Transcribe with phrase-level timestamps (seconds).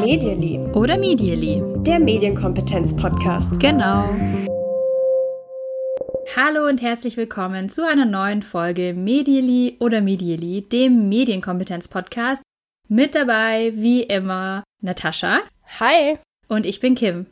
[0.00, 0.58] Medially.
[0.72, 1.62] Oder Medially.
[1.82, 3.58] Der Medienkompetenz-Podcast.
[3.58, 4.08] Genau.
[6.36, 12.42] Hallo und herzlich willkommen zu einer neuen Folge Medially oder Medially, dem Medienkompetenz-Podcast.
[12.88, 15.40] Mit dabei, wie immer, Natascha.
[15.80, 16.18] Hi.
[16.48, 17.26] Und ich bin Kim.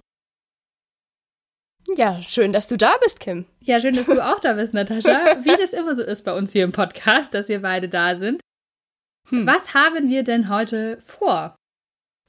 [1.97, 3.45] Ja, schön, dass du da bist, Kim.
[3.61, 5.37] Ja, schön, dass du auch da bist, Natascha.
[5.45, 8.41] Wie das immer so ist bei uns hier im Podcast, dass wir beide da sind.
[9.29, 9.47] Hm.
[9.47, 11.57] Was haben wir denn heute vor?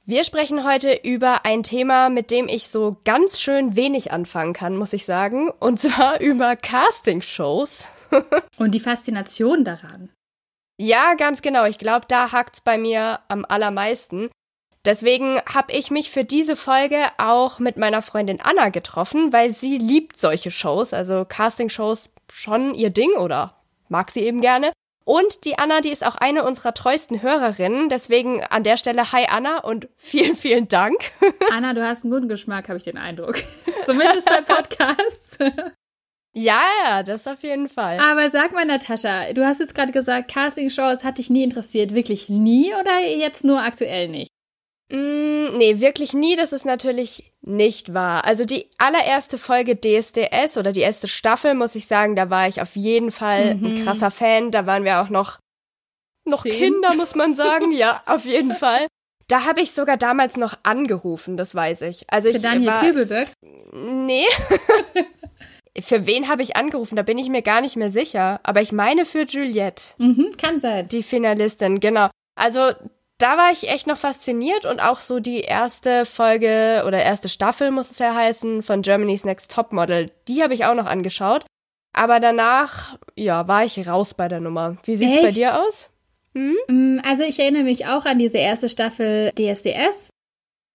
[0.04, 4.76] Wir sprechen heute über ein Thema, mit dem ich so ganz schön wenig anfangen kann,
[4.76, 5.50] muss ich sagen.
[5.50, 7.90] Und zwar über Castingshows.
[8.56, 10.10] Und die Faszination daran.
[10.78, 11.64] Ja, ganz genau.
[11.64, 14.30] Ich glaube, da hakt's bei mir am allermeisten.
[14.86, 19.78] Deswegen habe ich mich für diese Folge auch mit meiner Freundin Anna getroffen, weil sie
[19.78, 23.56] liebt solche Shows, also Castingshows schon ihr Ding oder
[23.88, 24.70] mag sie eben gerne.
[25.04, 27.88] Und die Anna, die ist auch eine unserer treuesten Hörerinnen.
[27.88, 30.96] Deswegen an der Stelle, hi Anna und vielen, vielen Dank.
[31.50, 33.36] Anna, du hast einen guten Geschmack, habe ich den Eindruck.
[33.84, 35.38] Zumindest bei Podcasts.
[36.32, 37.98] Ja, ja, das auf jeden Fall.
[37.98, 41.94] Aber sag mal, Natascha, du hast jetzt gerade gesagt, Castingshows hat dich nie interessiert.
[41.94, 44.30] Wirklich nie oder jetzt nur aktuell nicht?
[44.90, 46.36] Mm, nee, wirklich nie.
[46.36, 48.24] Das ist natürlich nicht wahr.
[48.24, 52.60] Also die allererste Folge DSDS oder die erste Staffel, muss ich sagen, da war ich
[52.60, 53.66] auf jeden Fall mhm.
[53.66, 54.50] ein krasser Fan.
[54.50, 55.38] Da waren wir auch noch,
[56.24, 57.72] noch Kinder, muss man sagen.
[57.72, 58.86] ja, auf jeden Fall.
[59.28, 62.04] Da habe ich sogar damals noch angerufen, das weiß ich.
[62.08, 63.28] Also Für ich Daniel war, Kübelberg?
[63.72, 64.26] Nee.
[65.80, 66.94] für wen habe ich angerufen?
[66.94, 68.38] Da bin ich mir gar nicht mehr sicher.
[68.44, 69.94] Aber ich meine für Juliette.
[69.98, 70.86] Mhm, kann sein.
[70.88, 72.08] Die Finalistin, genau.
[72.36, 72.70] Also
[73.18, 77.70] da war ich echt noch fasziniert und auch so die erste Folge oder erste Staffel
[77.70, 81.44] muss es ja heißen von Germany's Next Top Model, die habe ich auch noch angeschaut.
[81.94, 84.76] Aber danach, ja, war ich raus bei der Nummer.
[84.84, 85.22] Wie sieht's echt?
[85.22, 85.88] bei dir aus?
[86.34, 87.00] Hm?
[87.02, 90.10] Also ich erinnere mich auch an diese erste Staffel DSDS.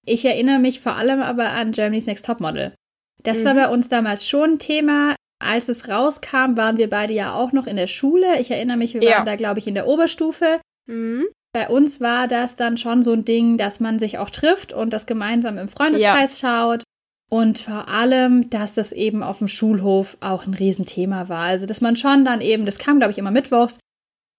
[0.08, 2.74] Ich erinnere mich vor allem aber an Germany's Next Top Model.
[3.22, 3.46] Das mhm.
[3.46, 5.16] war bei uns damals schon ein Thema.
[5.38, 8.40] Als es rauskam, waren wir beide ja auch noch in der Schule.
[8.40, 9.26] Ich erinnere mich, wir waren ja.
[9.26, 10.60] da, glaube ich, in der Oberstufe.
[10.88, 11.28] Mhm.
[11.54, 14.92] Bei uns war das dann schon so ein Ding, dass man sich auch trifft und
[14.92, 16.50] das gemeinsam im Freundeskreis ja.
[16.50, 16.84] schaut.
[17.30, 21.44] Und vor allem, dass das eben auf dem Schulhof auch ein Riesenthema war.
[21.44, 23.80] Also, dass man schon dann eben, das kam, glaube ich, immer mittwochs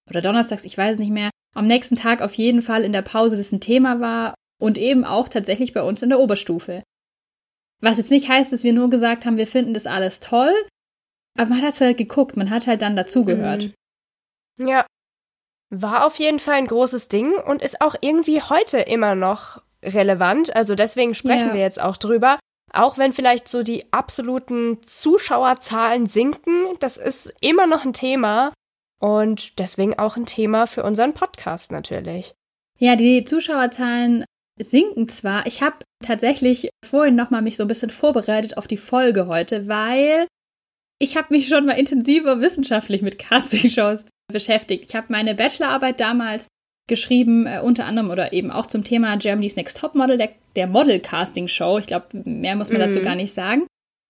[0.09, 3.37] oder donnerstags, ich weiß nicht mehr, am nächsten Tag auf jeden Fall in der Pause
[3.37, 6.83] das ein Thema war und eben auch tatsächlich bei uns in der Oberstufe.
[7.81, 10.53] Was jetzt nicht heißt, dass wir nur gesagt haben, wir finden das alles toll,
[11.37, 13.71] aber man hat halt geguckt, man hat halt dann dazugehört.
[14.57, 14.67] Mhm.
[14.67, 14.85] Ja,
[15.73, 20.55] war auf jeden Fall ein großes Ding und ist auch irgendwie heute immer noch relevant.
[20.55, 21.53] Also deswegen sprechen ja.
[21.53, 22.39] wir jetzt auch drüber.
[22.71, 28.53] Auch wenn vielleicht so die absoluten Zuschauerzahlen sinken, das ist immer noch ein Thema
[28.99, 32.33] und deswegen auch ein Thema für unseren Podcast natürlich.
[32.79, 34.25] Ja, die Zuschauerzahlen
[34.59, 35.45] sinken zwar.
[35.45, 39.67] Ich habe tatsächlich vorhin noch mal mich so ein bisschen vorbereitet auf die Folge heute,
[39.67, 40.27] weil
[40.99, 44.85] ich habe mich schon mal intensiver wissenschaftlich mit Castingshows beschäftigt.
[44.89, 46.47] Ich habe meine Bachelorarbeit damals
[46.87, 50.67] geschrieben, äh, unter anderem oder eben auch zum Thema Germany's Next Top Model, der, der
[50.67, 51.79] Model-Casting-Show.
[51.79, 52.85] Ich glaube, mehr muss man mhm.
[52.85, 53.67] dazu gar nicht sagen.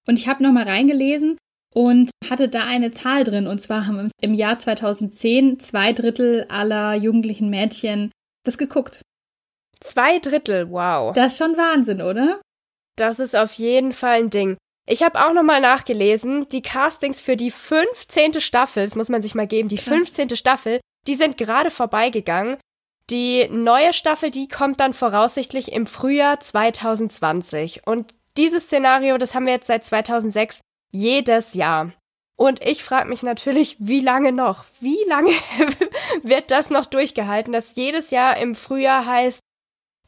[0.08, 1.38] Und ich habe nochmal reingelesen
[1.74, 3.48] und hatte da eine Zahl drin.
[3.48, 8.12] Und zwar haben im Jahr 2010 zwei Drittel aller jugendlichen Mädchen
[8.46, 9.02] das geguckt.
[9.80, 11.14] Zwei Drittel, wow.
[11.14, 12.42] Das ist schon Wahnsinn, oder?
[12.96, 14.58] Das ist auf jeden Fall ein Ding.
[14.86, 18.42] Ich habe auch nochmal nachgelesen, die Castings für die 15.
[18.42, 19.96] Staffel, das muss man sich mal geben, die Krass.
[19.96, 20.36] 15.
[20.36, 22.58] Staffel, die sind gerade vorbeigegangen.
[23.10, 27.82] Die neue Staffel, die kommt dann voraussichtlich im Frühjahr 2020.
[27.86, 30.62] Und dieses Szenario, das haben wir jetzt seit 2006
[30.92, 31.92] jedes Jahr.
[32.36, 34.66] Und ich frage mich natürlich, wie lange noch?
[34.80, 35.32] Wie lange
[36.24, 39.40] wird das noch durchgehalten, dass jedes Jahr im Frühjahr heißt,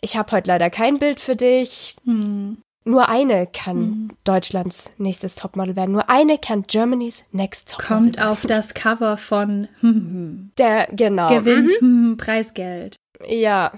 [0.02, 1.96] ich habe heute leider kein Bild für dich.
[2.04, 2.62] Hm.
[2.88, 4.10] Nur eine kann mhm.
[4.24, 5.92] Deutschlands nächstes Topmodel werden.
[5.92, 8.30] Nur eine kann Germany's Next Topmodel Kommt werden.
[8.30, 9.68] auf das Cover von
[10.58, 11.30] Der, genau.
[11.30, 12.16] Gewinnt mhm.
[12.18, 12.96] Preisgeld.
[13.28, 13.74] Ja.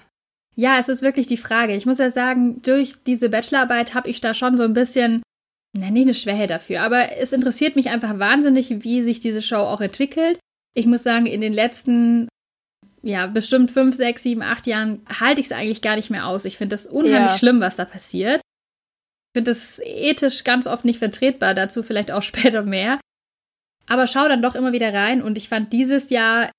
[0.56, 1.74] Ja, es ist wirklich die Frage.
[1.74, 5.22] Ich muss ja sagen, durch diese Bachelorarbeit habe ich da schon so ein bisschen,
[5.78, 9.58] na, nicht eine Schwäche dafür, aber es interessiert mich einfach wahnsinnig, wie sich diese Show
[9.58, 10.38] auch entwickelt.
[10.74, 12.28] Ich muss sagen, in den letzten,
[13.04, 16.44] ja, bestimmt fünf, sechs, sieben, acht Jahren halte ich es eigentlich gar nicht mehr aus.
[16.44, 17.38] Ich finde das unheimlich ja.
[17.38, 18.42] schlimm, was da passiert
[19.38, 23.00] finde das ethisch ganz oft nicht vertretbar, dazu vielleicht auch später mehr.
[23.86, 26.50] Aber schau dann doch immer wieder rein und ich fand dieses Jahr,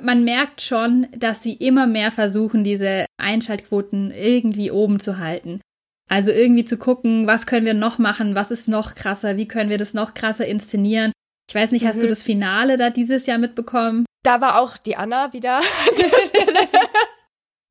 [0.00, 5.60] man merkt schon, dass sie immer mehr versuchen, diese Einschaltquoten irgendwie oben zu halten.
[6.08, 9.70] Also irgendwie zu gucken, was können wir noch machen, was ist noch krasser, wie können
[9.70, 11.12] wir das noch krasser inszenieren.
[11.48, 12.02] Ich weiß nicht, hast mhm.
[12.02, 14.06] du das Finale da dieses Jahr mitbekommen?
[14.22, 16.68] Da war auch die Anna wieder an der Stelle.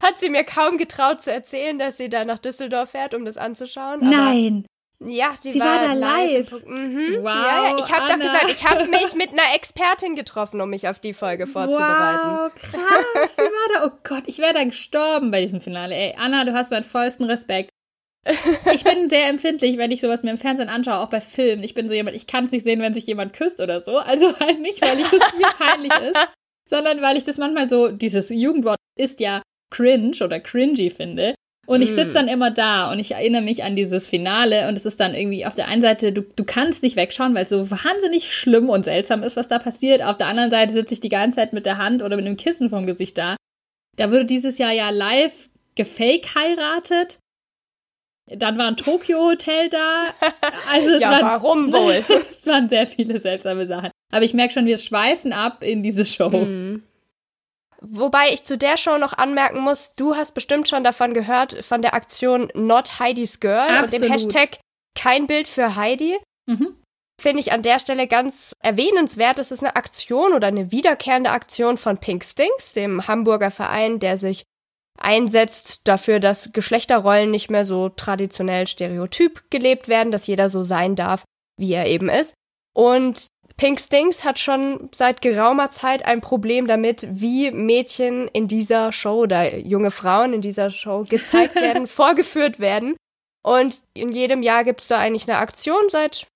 [0.05, 3.37] Hat sie mir kaum getraut zu erzählen, dass sie da nach Düsseldorf fährt, um das
[3.37, 4.07] anzuschauen.
[4.07, 4.65] Nein.
[4.99, 6.51] Ja, die Sie war, war da live.
[6.65, 7.17] Mhm.
[7.19, 7.77] Wow, ja, ja.
[7.79, 11.13] Ich habe doch gesagt, ich habe mich mit einer Expertin getroffen, um mich auf die
[11.13, 12.29] Folge vorzubereiten.
[12.29, 13.35] Wow, krass.
[13.35, 13.87] Sie war da.
[13.87, 15.95] Oh Gott, ich wäre da gestorben bei diesem Finale.
[15.95, 17.69] Ey, Anna, du hast meinen vollsten Respekt.
[18.73, 21.63] Ich bin sehr empfindlich, wenn ich sowas mir im Fernsehen anschaue, auch bei Filmen.
[21.63, 23.97] Ich bin so jemand, ich kann es nicht sehen, wenn sich jemand küsst oder so.
[23.97, 26.27] Also halt nicht, weil ich das mir peinlich ist,
[26.69, 29.41] sondern weil ich das manchmal so, dieses Jugendwort ist ja
[29.71, 31.35] cringe oder cringy finde.
[31.67, 34.85] Und ich sitze dann immer da und ich erinnere mich an dieses Finale und es
[34.85, 37.71] ist dann irgendwie auf der einen Seite, du, du kannst nicht wegschauen, weil es so
[37.71, 40.03] wahnsinnig schlimm und seltsam ist, was da passiert.
[40.03, 42.37] Auf der anderen Seite sitze ich die ganze Zeit mit der Hand oder mit einem
[42.37, 43.35] Kissen vom Gesicht da.
[43.97, 47.17] Da wurde dieses Jahr ja live gefake heiratet.
[48.27, 50.13] Dann war ein Tokyo-Hotel da.
[50.71, 52.03] Also es Ja, waren, warum wohl?
[52.29, 53.91] es waren sehr viele seltsame Sachen.
[54.11, 56.29] Aber ich merke schon, wir schweifen ab in diese Show.
[56.29, 56.83] Mhm.
[57.81, 61.81] Wobei ich zu der Show noch anmerken muss, du hast bestimmt schon davon gehört, von
[61.81, 64.11] der Aktion Not Heidi's Girl und dem Absolut.
[64.11, 64.59] Hashtag
[64.97, 66.17] kein Bild für Heidi.
[66.47, 66.75] Mhm.
[67.21, 69.39] Finde ich an der Stelle ganz erwähnenswert.
[69.39, 74.17] Es ist eine Aktion oder eine wiederkehrende Aktion von Pink Stinks, dem Hamburger Verein, der
[74.17, 74.43] sich
[74.99, 80.95] einsetzt dafür, dass Geschlechterrollen nicht mehr so traditionell stereotyp gelebt werden, dass jeder so sein
[80.95, 81.23] darf,
[81.57, 82.33] wie er eben ist.
[82.73, 88.91] Und Pink Stinks hat schon seit geraumer Zeit ein Problem damit, wie Mädchen in dieser
[88.91, 92.97] Show oder junge Frauen in dieser Show gezeigt werden, vorgeführt werden.
[93.43, 96.27] Und in jedem Jahr gibt es da eigentlich eine Aktion seit,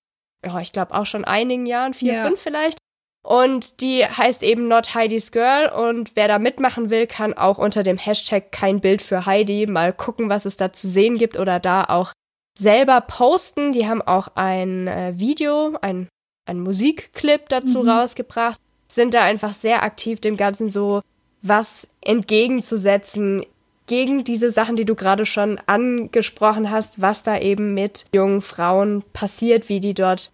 [0.46, 2.24] ja, ich glaube auch schon einigen Jahren, vier, Ja.
[2.26, 2.78] fünf vielleicht.
[3.22, 5.68] Und die heißt eben Not Heidi's Girl.
[5.68, 9.92] Und wer da mitmachen will, kann auch unter dem Hashtag kein Bild für Heidi mal
[9.92, 12.12] gucken, was es da zu sehen gibt oder da auch
[12.58, 13.72] selber posten.
[13.72, 16.08] Die haben auch ein äh, Video, ein,
[16.50, 17.88] ein Musikclip dazu Mhm.
[17.88, 21.00] rausgebracht, sind da einfach sehr aktiv, dem Ganzen so
[21.42, 23.46] was entgegenzusetzen
[23.86, 29.02] gegen diese Sachen, die du gerade schon angesprochen hast, was da eben mit jungen Frauen
[29.12, 30.32] passiert, wie die dort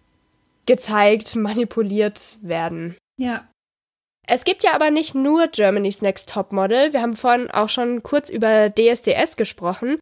[0.65, 2.95] gezeigt, manipuliert werden.
[3.17, 3.47] Ja.
[4.27, 6.91] Es gibt ja aber nicht nur Germany's Next Topmodel.
[6.91, 9.97] Wir haben vorhin auch schon kurz über DSDS gesprochen.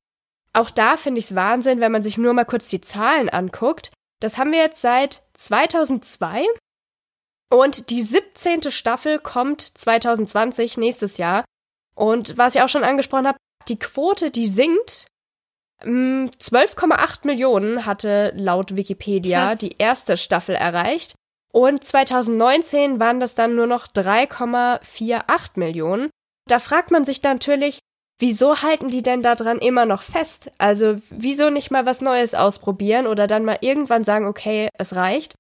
[0.54, 3.92] Auch da finde ich es Wahnsinn, wenn man sich nur mal kurz die Zahlen anguckt.
[4.26, 6.48] Das haben wir jetzt seit 2002
[7.54, 8.72] und die 17.
[8.72, 11.46] Staffel kommt 2020 nächstes Jahr.
[11.96, 13.38] Und was ich auch schon angesprochen habe,
[13.68, 15.06] die Quote, die sinkt.
[15.84, 19.60] Mm, 12,8 Millionen hatte laut Wikipedia Krass.
[19.60, 21.14] die erste Staffel erreicht.
[21.54, 26.10] Und 2019 waren das dann nur noch 3,48 Millionen.
[26.48, 27.78] Da fragt man sich dann natürlich,
[28.20, 30.52] wieso halten die denn daran immer noch fest?
[30.58, 35.36] Also wieso nicht mal was Neues ausprobieren oder dann mal irgendwann sagen, okay, es reicht?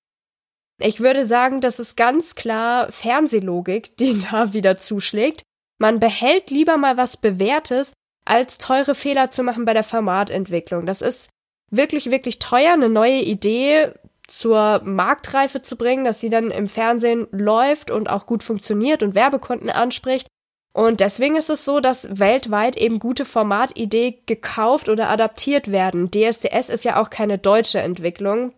[0.79, 5.43] Ich würde sagen, das ist ganz klar Fernsehlogik, die da wieder zuschlägt.
[5.79, 7.93] Man behält lieber mal was Bewährtes,
[8.25, 10.85] als teure Fehler zu machen bei der Formatentwicklung.
[10.85, 11.29] Das ist
[11.69, 13.91] wirklich, wirklich teuer, eine neue Idee
[14.27, 19.13] zur Marktreife zu bringen, dass sie dann im Fernsehen läuft und auch gut funktioniert und
[19.13, 20.27] Werbekunden anspricht.
[20.75, 26.11] Und deswegen ist es so, dass weltweit eben gute Formatidee gekauft oder adaptiert werden.
[26.11, 28.53] DSDS ist ja auch keine deutsche Entwicklung.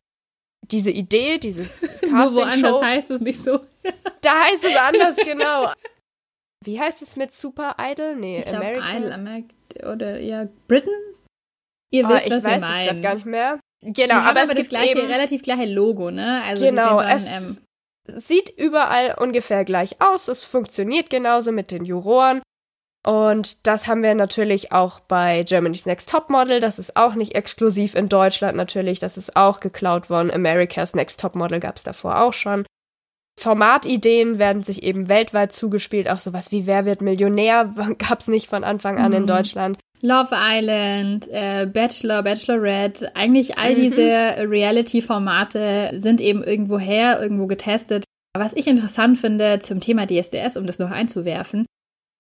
[0.72, 3.60] Diese Idee, dieses Nur woanders heißt es nicht so.
[4.22, 5.72] da heißt es anders, genau.
[6.65, 8.15] Wie heißt es mit Super Idol?
[8.15, 8.98] Nee, Ich glaube, American.
[8.98, 9.46] Idol, Amerik
[9.86, 10.94] oder ja, Britain?
[11.94, 13.01] Ihr Ah, wisst, ich was weiß wir es meinen.
[13.03, 13.60] gar nicht mehr.
[13.84, 16.41] Genau, haben aber es das gibt gleiche, eben, relativ gleiche Logo, ne?
[16.44, 17.58] Also Genau, die es- dann, ähm,
[18.16, 20.28] sieht überall ungefähr gleich aus.
[20.28, 22.42] Es funktioniert genauso mit den Juroren.
[23.06, 26.60] Und das haben wir natürlich auch bei Germany's Next Topmodel.
[26.60, 29.00] Das ist auch nicht exklusiv in Deutschland natürlich.
[29.00, 30.30] Das ist auch geklaut worden.
[30.32, 32.66] America's Next Topmodel gab es davor auch schon.
[33.40, 36.10] Formatideen werden sich eben weltweit zugespielt.
[36.10, 39.28] Auch sowas wie Wer wird Millionär gab es nicht von Anfang an in Mhm.
[39.28, 39.78] Deutschland.
[40.01, 43.82] Love Island, äh, Bachelor, Bachelorette, eigentlich all Mhm.
[43.82, 44.01] diese
[44.92, 48.04] Reality-Formate sind eben irgendwo her, irgendwo getestet.
[48.38, 51.66] Was ich interessant finde zum Thema DSDS, um das noch einzuwerfen,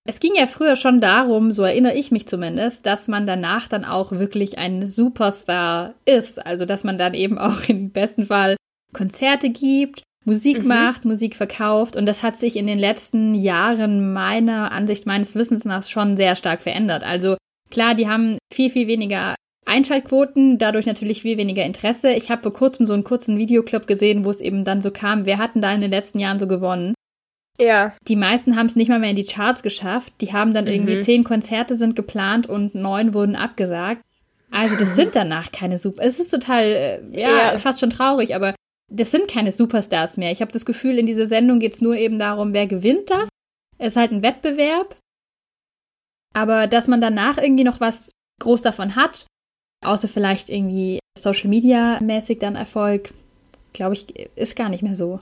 [0.09, 3.83] es ging ja früher schon darum, so erinnere ich mich zumindest, dass man danach dann
[3.85, 6.43] auch wirklich ein Superstar ist.
[6.45, 8.55] Also, dass man dann eben auch im besten Fall
[8.93, 10.67] Konzerte gibt, Musik Mhm.
[10.67, 11.95] macht, Musik verkauft.
[11.97, 16.35] Und das hat sich in den letzten Jahren meiner Ansicht, meines Wissens nach schon sehr
[16.35, 17.03] stark verändert.
[17.03, 17.35] Also,
[17.71, 22.11] klar, die haben viel, viel weniger Einschaltquoten, dadurch natürlich viel weniger Interesse.
[22.13, 25.25] Ich habe vor kurzem so einen kurzen Videoclip gesehen, wo es eben dann so kam,
[25.25, 26.93] wer hatten da in den letzten Jahren so gewonnen?
[27.59, 30.13] Ja, Die meisten haben es nicht mal mehr in die Charts geschafft.
[30.21, 31.01] Die haben dann irgendwie Mhm.
[31.01, 34.01] zehn Konzerte sind geplant und neun wurden abgesagt.
[34.51, 36.03] Also das sind danach keine Super.
[36.03, 37.57] Es ist total, äh, ja, Ja.
[37.57, 38.53] fast schon traurig, aber
[38.89, 40.31] das sind keine Superstars mehr.
[40.31, 43.27] Ich habe das Gefühl, in dieser Sendung geht es nur eben darum, wer gewinnt das.
[43.79, 44.95] Es ist halt ein Wettbewerb.
[46.37, 49.25] Aber dass man danach irgendwie noch was groß davon hat,
[49.83, 53.11] außer vielleicht irgendwie Social Media mäßig dann Erfolg,
[53.73, 55.17] glaube ich, ist gar nicht mehr so.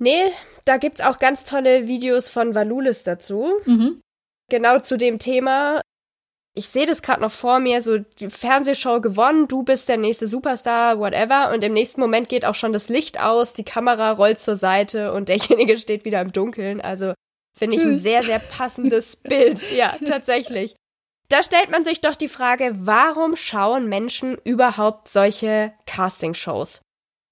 [0.00, 0.24] Nee,
[0.64, 3.60] da gibt's auch ganz tolle Videos von Valulis dazu.
[3.64, 4.00] Mhm.
[4.50, 5.82] Genau zu dem Thema.
[6.56, 10.26] Ich sehe das gerade noch vor mir, so die Fernsehshow gewonnen, du bist der nächste
[10.26, 11.52] Superstar, whatever.
[11.54, 15.12] Und im nächsten Moment geht auch schon das Licht aus, die Kamera rollt zur Seite
[15.12, 16.80] und derjenige steht wieder im Dunkeln.
[16.80, 17.14] Also
[17.56, 19.70] finde ich ein sehr, sehr passendes Bild.
[19.72, 20.74] Ja, tatsächlich.
[21.28, 26.80] Da stellt man sich doch die Frage, warum schauen Menschen überhaupt solche Castingshows?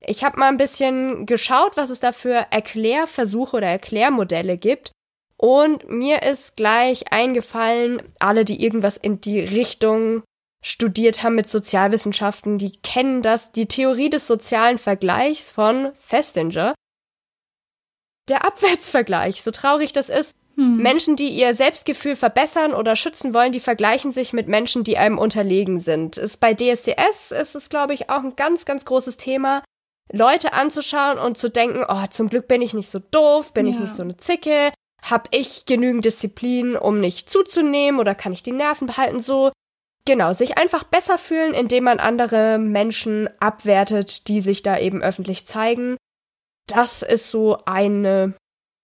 [0.00, 4.92] Ich habe mal ein bisschen geschaut, was es da für Erklärversuche oder Erklärmodelle gibt.
[5.38, 10.22] Und mir ist gleich eingefallen, alle, die irgendwas in die Richtung
[10.62, 16.74] studiert haben mit Sozialwissenschaften, die kennen das, die Theorie des sozialen Vergleichs von Festinger.
[18.28, 20.78] Der Abwärtsvergleich, so traurig das ist, hm.
[20.78, 25.18] Menschen, die ihr Selbstgefühl verbessern oder schützen wollen, die vergleichen sich mit Menschen, die einem
[25.18, 26.16] unterlegen sind.
[26.16, 29.62] Ist bei DSDS ist es, glaube ich, auch ein ganz, ganz großes Thema.
[30.12, 33.72] Leute anzuschauen und zu denken, oh, zum Glück bin ich nicht so doof, bin ja.
[33.72, 38.42] ich nicht so eine Zicke, hab ich genügend Disziplin, um nicht zuzunehmen oder kann ich
[38.42, 39.52] die Nerven behalten so?
[40.06, 45.46] Genau, sich einfach besser fühlen, indem man andere Menschen abwertet, die sich da eben öffentlich
[45.46, 45.96] zeigen.
[46.66, 48.34] Das ist so eine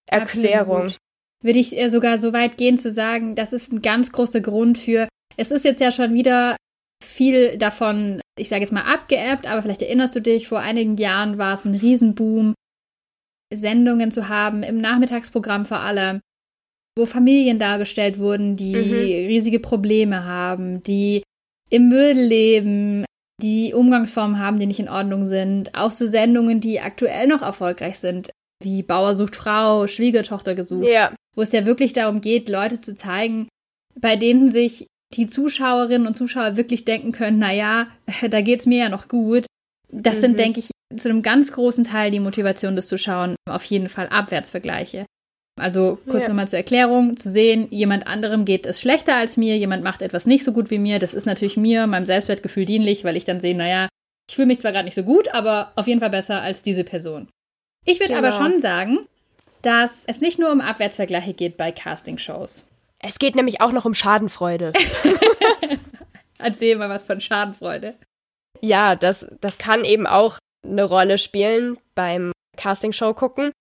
[0.09, 0.83] Erklärung.
[0.83, 0.97] Absolut.
[1.43, 5.09] Würde ich sogar so weit gehen zu sagen, das ist ein ganz großer Grund für,
[5.35, 6.55] es ist jetzt ja schon wieder
[7.03, 11.37] viel davon, ich sage jetzt mal abgeebbt, aber vielleicht erinnerst du dich, vor einigen Jahren
[11.37, 12.53] war es ein Riesenboom,
[13.53, 16.21] Sendungen zu haben, im Nachmittagsprogramm vor allem,
[16.97, 18.93] wo Familien dargestellt wurden, die mhm.
[18.93, 21.23] riesige Probleme haben, die
[21.69, 23.05] im Müll leben,
[23.43, 25.75] die Umgangsformen haben, die nicht in Ordnung sind.
[25.75, 28.31] Auch so Sendungen, die aktuell noch erfolgreich sind,
[28.63, 31.13] wie Bauer sucht Frau, Schwiegertochter gesucht, ja.
[31.35, 33.49] wo es ja wirklich darum geht, Leute zu zeigen,
[33.99, 37.87] bei denen sich die Zuschauerinnen und Zuschauer wirklich denken können, naja,
[38.29, 39.45] da geht's mir ja noch gut.
[39.91, 40.21] Das mhm.
[40.21, 44.07] sind, denke ich, zu einem ganz großen Teil die Motivation des Zuschauern auf jeden Fall
[44.07, 45.05] Abwärtsvergleiche.
[45.59, 46.29] Also kurz ja.
[46.29, 50.25] nochmal zur Erklärung, zu sehen, jemand anderem geht es schlechter als mir, jemand macht etwas
[50.25, 53.39] nicht so gut wie mir, das ist natürlich mir, meinem Selbstwertgefühl dienlich, weil ich dann
[53.39, 53.87] sehe, naja,
[54.27, 56.83] ich fühle mich zwar gerade nicht so gut, aber auf jeden Fall besser als diese
[56.83, 57.27] Person.
[57.85, 58.27] Ich würde genau.
[58.27, 58.99] aber schon sagen,
[59.61, 62.65] dass es nicht nur um Abwärtsvergleiche geht bei Castingshows.
[62.99, 64.73] Es geht nämlich auch noch um Schadenfreude.
[66.39, 67.95] Erzähl mal was von Schadenfreude.
[68.61, 73.51] Ja, das, das kann eben auch eine Rolle spielen beim Castingshow gucken.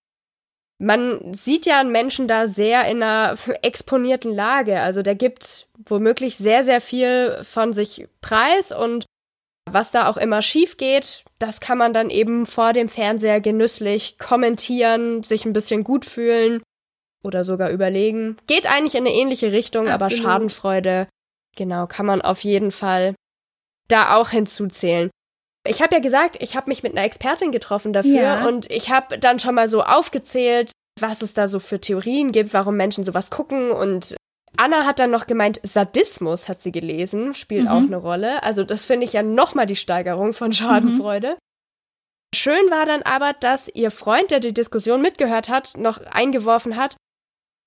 [0.83, 4.81] Man sieht ja einen Menschen da sehr in einer exponierten Lage.
[4.81, 9.07] Also der gibt womöglich sehr, sehr viel von sich preis und
[9.71, 14.19] was da auch immer schief geht, das kann man dann eben vor dem Fernseher genüsslich
[14.19, 16.63] kommentieren, sich ein bisschen gut fühlen
[17.23, 18.37] oder sogar überlegen.
[18.47, 20.13] Geht eigentlich in eine ähnliche Richtung, Absolut.
[20.13, 21.07] aber Schadenfreude,
[21.57, 23.15] genau, kann man auf jeden Fall
[23.89, 25.11] da auch hinzuzählen.
[25.67, 28.49] Ich habe ja gesagt, ich habe mich mit einer Expertin getroffen dafür ja.
[28.49, 32.55] und ich habe dann schon mal so aufgezählt, was es da so für Theorien gibt,
[32.55, 34.17] warum Menschen sowas gucken und
[34.57, 37.69] Anna hat dann noch gemeint, Sadismus hat sie gelesen, spielt mhm.
[37.69, 38.43] auch eine Rolle.
[38.43, 41.31] Also das finde ich ja nochmal die Steigerung von Schadenfreude.
[41.31, 41.39] Mhm.
[42.35, 46.97] Schön war dann aber, dass ihr Freund, der die Diskussion mitgehört hat, noch eingeworfen hat,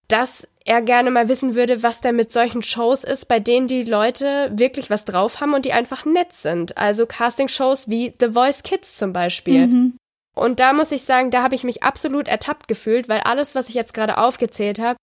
[0.08, 3.84] dass er gerne mal wissen würde, was denn mit solchen Shows ist, bei denen die
[3.84, 6.78] Leute wirklich was drauf haben und die einfach nett sind.
[6.78, 9.68] Also Casting-Shows wie The Voice Kids zum Beispiel.
[9.68, 9.98] Mhm.
[10.36, 13.70] Und da muss ich sagen, da habe ich mich absolut ertappt gefühlt, weil alles, was
[13.70, 14.98] ich jetzt gerade aufgezählt habe,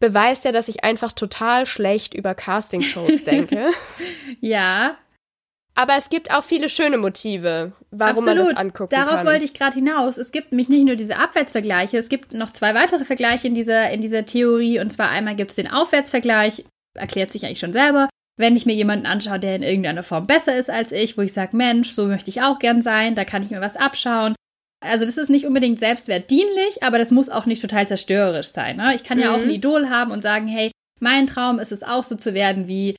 [0.00, 3.70] beweist ja, dass ich einfach total schlecht über Casting-Shows denke.
[4.40, 4.96] ja,
[5.74, 8.26] aber es gibt auch viele schöne Motive, warum Absolut.
[8.26, 9.16] man das angucken Darauf kann.
[9.16, 10.18] Darauf wollte ich gerade hinaus.
[10.18, 13.90] Es gibt nämlich nicht nur diese Abwärtsvergleiche, es gibt noch zwei weitere Vergleiche in dieser,
[13.90, 14.78] in dieser Theorie.
[14.78, 16.64] Und zwar einmal gibt es den Aufwärtsvergleich,
[16.94, 18.08] erklärt sich eigentlich schon selber.
[18.36, 21.32] Wenn ich mir jemanden anschaue, der in irgendeiner Form besser ist als ich, wo ich
[21.32, 24.34] sage, Mensch, so möchte ich auch gern sein, da kann ich mir was abschauen.
[24.84, 28.76] Also das ist nicht unbedingt selbstwertdienlich, aber das muss auch nicht total zerstörerisch sein.
[28.76, 28.94] Ne?
[28.94, 29.24] Ich kann mhm.
[29.24, 29.50] ja auch ein mhm.
[29.50, 32.96] Idol haben und sagen, hey, mein Traum ist es auch so zu werden wie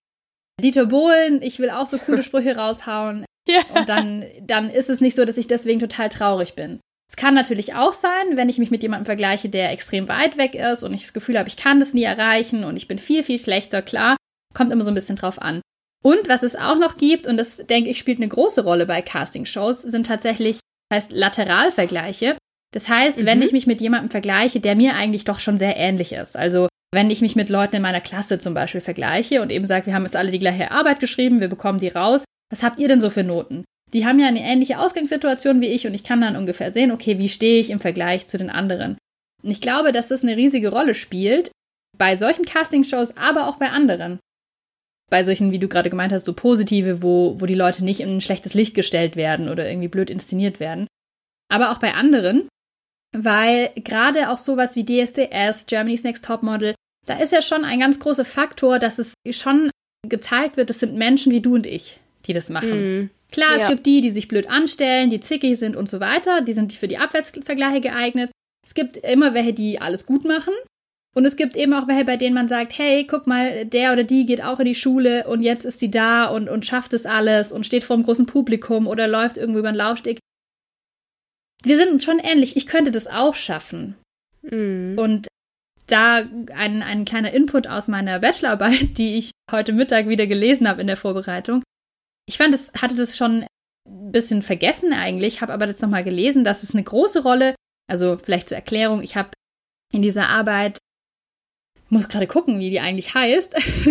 [0.62, 3.26] Dieter Bohlen, ich will auch so coole Sprüche raushauen.
[3.48, 3.62] Ja.
[3.76, 6.80] Und dann, dann ist es nicht so, dass ich deswegen total traurig bin.
[7.08, 10.56] Es kann natürlich auch sein, wenn ich mich mit jemandem vergleiche, der extrem weit weg
[10.56, 13.24] ist und ich das Gefühl habe, ich kann das nie erreichen und ich bin viel,
[13.24, 14.18] viel schlechter, klar,
[14.56, 15.62] kommt immer so ein bisschen drauf an.
[16.04, 19.02] Und was es auch noch gibt, und das denke ich spielt eine große Rolle bei
[19.02, 20.60] Castingshows, sind tatsächlich,
[20.96, 22.38] heißt Lateralvergleiche.
[22.74, 23.26] Das heißt, mhm.
[23.26, 26.36] wenn ich mich mit jemandem vergleiche, der mir eigentlich doch schon sehr ähnlich ist.
[26.36, 29.88] Also wenn ich mich mit Leuten in meiner Klasse zum Beispiel vergleiche und eben sage,
[29.88, 32.88] wir haben jetzt alle die gleiche Arbeit geschrieben, wir bekommen die raus, was habt ihr
[32.88, 33.66] denn so für Noten?
[33.94, 37.18] Die haben ja eine ähnliche Ausgangssituation wie ich und ich kann dann ungefähr sehen, okay,
[37.20, 38.98] wie stehe ich im Vergleich zu den anderen?
[39.44, 41.52] Und ich glaube, dass das eine riesige Rolle spielt
[41.98, 44.20] bei solchen Castingshows, aber auch bei anderen.
[45.10, 48.10] Bei solchen, wie du gerade gemeint hast, so positive, wo, wo die Leute nicht in
[48.10, 50.88] ein schlechtes Licht gestellt werden oder irgendwie blöd inszeniert werden.
[51.50, 52.48] Aber auch bei anderen,
[53.16, 58.00] weil gerade auch sowas wie DSDS, Germany's Next Topmodel, da ist ja schon ein ganz
[58.00, 59.70] großer Faktor, dass es schon
[60.08, 63.04] gezeigt wird, das sind Menschen wie du und ich, die das machen.
[63.04, 63.10] Mm.
[63.32, 63.64] Klar, ja.
[63.64, 66.74] es gibt die, die sich blöd anstellen, die zickig sind und so weiter, die sind
[66.74, 68.32] für die Abwärtsvergleiche geeignet.
[68.66, 70.54] Es gibt immer welche, die alles gut machen.
[71.18, 74.04] Und es gibt eben auch welche, bei denen man sagt, hey, guck mal, der oder
[74.04, 77.06] die geht auch in die Schule und jetzt ist sie da und, und schafft es
[77.06, 80.20] alles und steht vor einem großen Publikum oder läuft irgendwo über den Laufsteg.
[81.64, 82.58] Wir sind uns schon ähnlich.
[82.58, 83.96] Ich könnte das auch schaffen.
[84.42, 85.00] Mm.
[85.00, 85.28] Und
[85.88, 90.82] da ein, ein kleiner Input aus meiner Bachelorarbeit, die ich heute Mittag wieder gelesen habe
[90.82, 91.64] in der Vorbereitung.
[92.28, 93.46] Ich fand, es hatte das schon
[93.88, 97.56] ein bisschen vergessen eigentlich, habe aber jetzt nochmal gelesen, dass es eine große Rolle,
[97.88, 99.30] also vielleicht zur Erklärung, ich habe
[99.94, 100.80] in dieser Arbeit,
[101.90, 103.56] muss gerade gucken, wie die eigentlich heißt.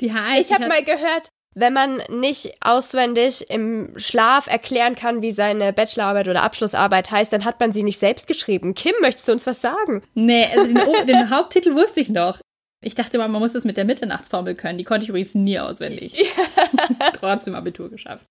[0.00, 0.50] die heißt.
[0.50, 6.28] Ich habe mal gehört, wenn man nicht auswendig im Schlaf erklären kann, wie seine Bachelorarbeit
[6.28, 8.74] oder Abschlussarbeit heißt, dann hat man sie nicht selbst geschrieben.
[8.74, 10.02] Kim, möchtest du uns was sagen?
[10.14, 12.40] Nee, also den, den Haupttitel wusste ich noch.
[12.82, 14.78] Ich dachte mal, man muss das mit der Mitternachtsformel können.
[14.78, 16.32] Die konnte ich übrigens nie auswendig.
[17.14, 18.24] Trotzdem Abitur geschafft.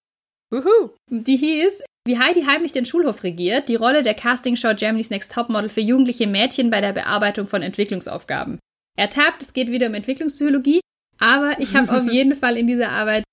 [0.51, 0.89] Uhu.
[1.10, 5.70] Die hieß, wie Heidi heimlich den Schulhof regiert, die Rolle der Castingshow Germany's Next Topmodel
[5.70, 8.60] für jugendliche Mädchen bei der Bearbeitung von Entwicklungsaufgaben.
[8.98, 10.82] Ertappt, es geht wieder um Entwicklungspsychologie,
[11.20, 13.24] aber ich habe auf jeden Fall in dieser Arbeit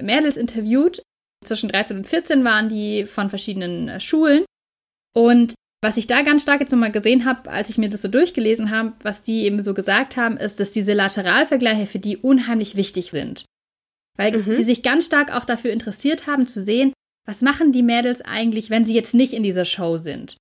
[0.00, 1.02] Mädels interviewt.
[1.44, 4.44] Zwischen 13 und 14 waren die von verschiedenen äh, Schulen.
[5.14, 8.08] Und was ich da ganz stark jetzt nochmal gesehen habe, als ich mir das so
[8.08, 12.76] durchgelesen habe, was die eben so gesagt haben, ist, dass diese Lateralvergleiche für die unheimlich
[12.76, 13.44] wichtig sind.
[14.20, 14.56] Weil mhm.
[14.56, 16.92] die sich ganz stark auch dafür interessiert haben zu sehen,
[17.26, 20.36] was machen die Mädels eigentlich, wenn sie jetzt nicht in dieser Show sind.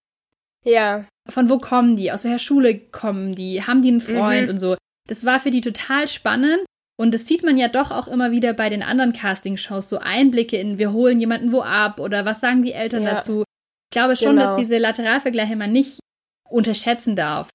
[0.66, 1.06] Ja.
[1.30, 2.12] Von wo kommen die?
[2.12, 3.64] Aus welcher Schule kommen die?
[3.64, 4.50] Haben die einen Freund mhm.
[4.50, 4.76] und so?
[5.08, 6.66] Das war für die total spannend.
[7.00, 10.58] Und das sieht man ja doch auch immer wieder bei den anderen Castingshows, so Einblicke
[10.58, 13.14] in, wir holen jemanden wo ab oder was sagen die Eltern ja.
[13.14, 13.44] dazu.
[13.90, 14.48] Ich glaube schon, genau.
[14.48, 16.00] dass diese Lateralvergleiche man nicht
[16.50, 17.50] unterschätzen darf.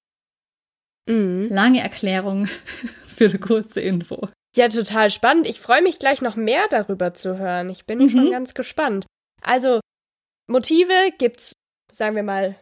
[1.07, 1.49] Mhm.
[1.51, 2.47] Lange Erklärung
[3.05, 4.27] für eine kurze Info.
[4.55, 5.47] Ja, total spannend.
[5.47, 7.69] Ich freue mich gleich noch mehr darüber zu hören.
[7.69, 8.09] Ich bin mhm.
[8.09, 9.05] schon ganz gespannt.
[9.41, 9.79] Also,
[10.47, 11.53] Motive gibt's,
[11.91, 12.55] sagen wir mal,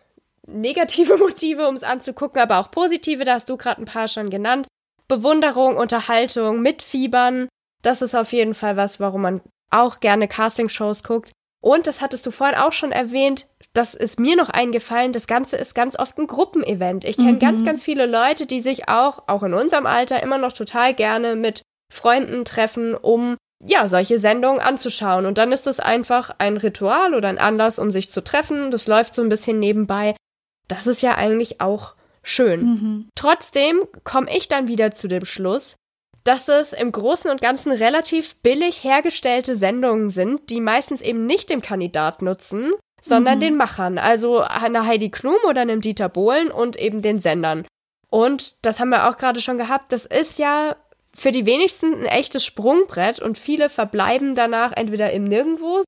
[0.48, 4.30] negative Motive, um es anzugucken, aber auch positive, da hast du gerade ein paar schon
[4.30, 4.68] genannt.
[5.08, 7.48] Bewunderung, Unterhaltung, Mitfiebern,
[7.84, 11.32] das ist auf jeden Fall was, warum man auch gerne Castingshows guckt.
[11.62, 15.58] Und das hattest du vorhin auch schon erwähnt, das ist mir noch eingefallen, das Ganze
[15.58, 17.06] ist ganz oft ein Gruppenevent.
[17.06, 17.40] Ich kenne mhm.
[17.40, 21.36] ganz, ganz viele Leute, die sich auch, auch in unserem Alter, immer noch total gerne
[21.36, 21.62] mit
[21.94, 25.26] Freunden treffen, um ja, solche Sendungen anzuschauen.
[25.26, 28.72] Und dann ist es einfach ein Ritual oder ein Anlass, um sich zu treffen.
[28.72, 30.16] Das läuft so ein bisschen nebenbei.
[30.68, 32.62] Das ist ja eigentlich auch schön.
[32.62, 33.10] Mhm.
[33.16, 35.76] Trotzdem komme ich dann wieder zu dem Schluss,
[36.24, 41.50] dass es im Großen und Ganzen relativ billig hergestellte Sendungen sind, die meistens eben nicht
[41.50, 43.42] dem Kandidat nutzen, sondern mhm.
[43.42, 47.66] den Machern, also einer Heidi Klum oder einem Dieter Bohlen und eben den Sendern.
[48.10, 50.76] Und das haben wir auch gerade schon gehabt, das ist ja
[51.16, 55.84] für die wenigsten ein echtes Sprungbrett und viele verbleiben danach entweder im Nirgendwo,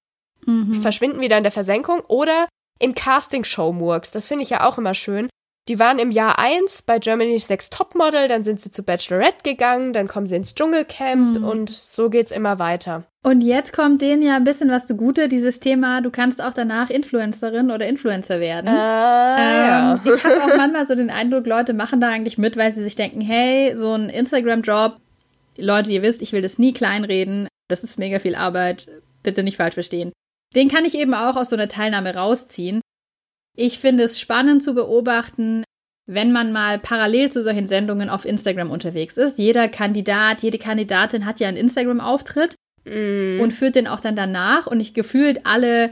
[0.45, 0.73] mhm.
[0.73, 2.47] verschwinden wieder in der Versenkung oder
[2.79, 4.11] im Casting-Show-Murks.
[4.11, 5.29] Das finde ich ja auch immer schön,
[5.67, 9.93] die waren im Jahr 1 bei Germany's Next Topmodel, dann sind sie zu Bachelorette gegangen,
[9.93, 11.43] dann kommen sie ins Dschungelcamp mhm.
[11.43, 13.05] und so geht's immer weiter.
[13.23, 16.91] Und jetzt kommt denen ja ein bisschen was zugute, dieses Thema, du kannst auch danach
[16.91, 18.67] Influencerin oder Influencer werden.
[18.67, 19.99] Äh, ähm, ja.
[20.05, 22.95] Ich habe auch manchmal so den Eindruck, Leute machen da eigentlich mit, weil sie sich
[22.95, 24.97] denken, hey, so ein Instagram-Job,
[25.57, 28.87] Leute, ihr wisst, ich will das nie kleinreden, das ist mega viel Arbeit,
[29.23, 30.11] bitte nicht falsch verstehen.
[30.55, 32.81] Den kann ich eben auch aus so einer Teilnahme rausziehen.
[33.57, 35.63] Ich finde es spannend zu beobachten,
[36.07, 39.39] wenn man mal parallel zu solchen Sendungen auf Instagram unterwegs ist.
[39.39, 43.39] Jeder Kandidat, jede Kandidatin hat ja einen Instagram-Auftritt mm.
[43.41, 44.67] und führt den auch dann danach.
[44.67, 45.91] Und ich gefühlt alle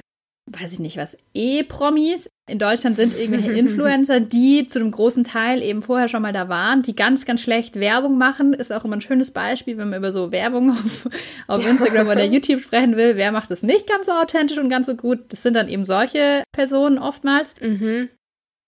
[0.52, 5.62] weiß ich nicht was, E-Promis in Deutschland sind irgendwelche Influencer, die zu einem großen Teil
[5.62, 8.54] eben vorher schon mal da waren, die ganz, ganz schlecht Werbung machen.
[8.54, 11.10] Ist auch immer ein schönes Beispiel, wenn man über so Werbung auf,
[11.48, 13.16] auf Instagram oder YouTube sprechen will.
[13.16, 15.20] Wer macht das nicht ganz so authentisch und ganz so gut?
[15.30, 17.56] Das sind dann eben solche Personen oftmals.
[17.62, 18.10] Mhm.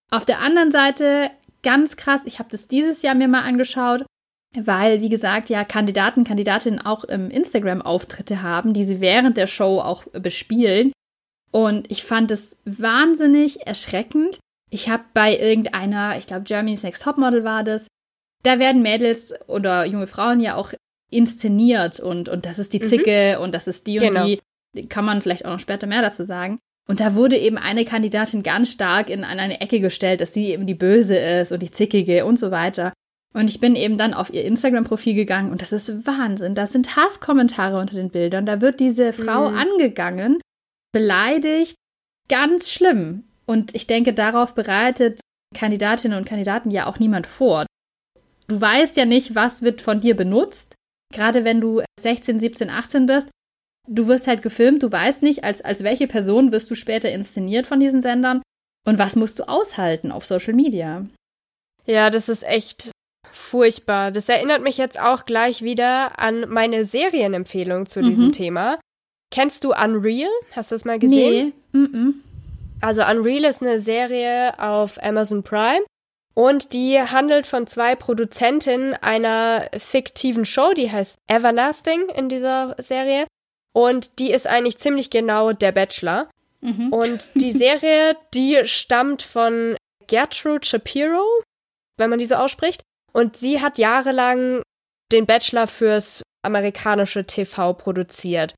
[0.09, 4.05] Auf der anderen Seite, ganz krass, ich habe das dieses Jahr mir mal angeschaut,
[4.55, 9.81] weil, wie gesagt, ja, Kandidaten, Kandidatinnen auch im Instagram-Auftritte haben, die sie während der Show
[9.81, 10.93] auch bespielen.
[11.51, 14.39] Und ich fand es wahnsinnig erschreckend.
[14.69, 17.88] Ich habe bei irgendeiner, ich glaube Germany's Next Topmodel war das,
[18.43, 20.73] da werden Mädels oder junge Frauen ja auch
[21.10, 22.88] inszeniert und, und das ist die mhm.
[22.88, 23.43] Zicke mhm.
[23.43, 24.25] und das ist die und genau.
[24.25, 24.41] die.
[24.89, 26.60] Kann man vielleicht auch noch später mehr dazu sagen.
[26.88, 30.67] Und da wurde eben eine Kandidatin ganz stark in eine Ecke gestellt, dass sie eben
[30.67, 32.93] die Böse ist und die Zickige und so weiter.
[33.34, 36.55] Und ich bin eben dann auf ihr Instagram-Profil gegangen und das ist Wahnsinn.
[36.55, 38.45] Da sind Hasskommentare unter den Bildern.
[38.45, 39.58] Da wird diese Frau mhm.
[39.58, 40.39] angegangen,
[40.95, 41.75] beleidigt,
[42.29, 43.25] ganz schlimm.
[43.45, 45.19] Und ich denke, darauf bereitet
[45.53, 47.65] Kandidatinnen und Kandidaten ja auch niemand vor.
[48.47, 50.73] Du weißt ja nicht, was wird von dir benutzt.
[51.13, 53.29] Gerade wenn du 16, 17, 18 bist,
[53.89, 57.67] du wirst halt gefilmt, du weißt nicht, als, als welche Person wirst du später inszeniert
[57.67, 58.41] von diesen Sendern
[58.88, 61.05] und was musst du aushalten auf Social Media.
[61.86, 62.91] Ja, das ist echt
[63.31, 64.12] furchtbar.
[64.12, 68.05] Das erinnert mich jetzt auch gleich wieder an meine Serienempfehlung zu mhm.
[68.05, 68.79] diesem Thema.
[69.31, 70.29] Kennst du Unreal?
[70.51, 71.53] Hast du es mal gesehen?
[71.71, 71.79] Nee.
[71.79, 72.23] Mm.
[72.81, 75.83] Also Unreal ist eine Serie auf Amazon Prime
[76.35, 83.25] und die handelt von zwei Produzentinnen einer fiktiven Show, die heißt Everlasting in dieser Serie.
[83.73, 86.29] Und die ist eigentlich ziemlich genau der Bachelor.
[86.61, 86.91] Mhm.
[86.91, 91.23] Und die Serie, die stammt von Gertrude Shapiro,
[91.97, 92.81] wenn man diese ausspricht.
[93.13, 94.61] Und sie hat jahrelang
[95.13, 98.53] den Bachelor fürs amerikanische TV produziert.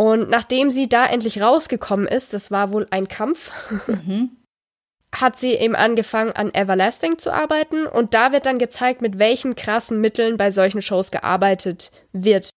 [0.00, 3.52] Und nachdem sie da endlich rausgekommen ist, das war wohl ein Kampf,
[3.86, 4.30] mhm.
[5.14, 7.84] hat sie eben angefangen, an Everlasting zu arbeiten.
[7.84, 12.48] Und da wird dann gezeigt, mit welchen krassen Mitteln bei solchen Shows gearbeitet wird.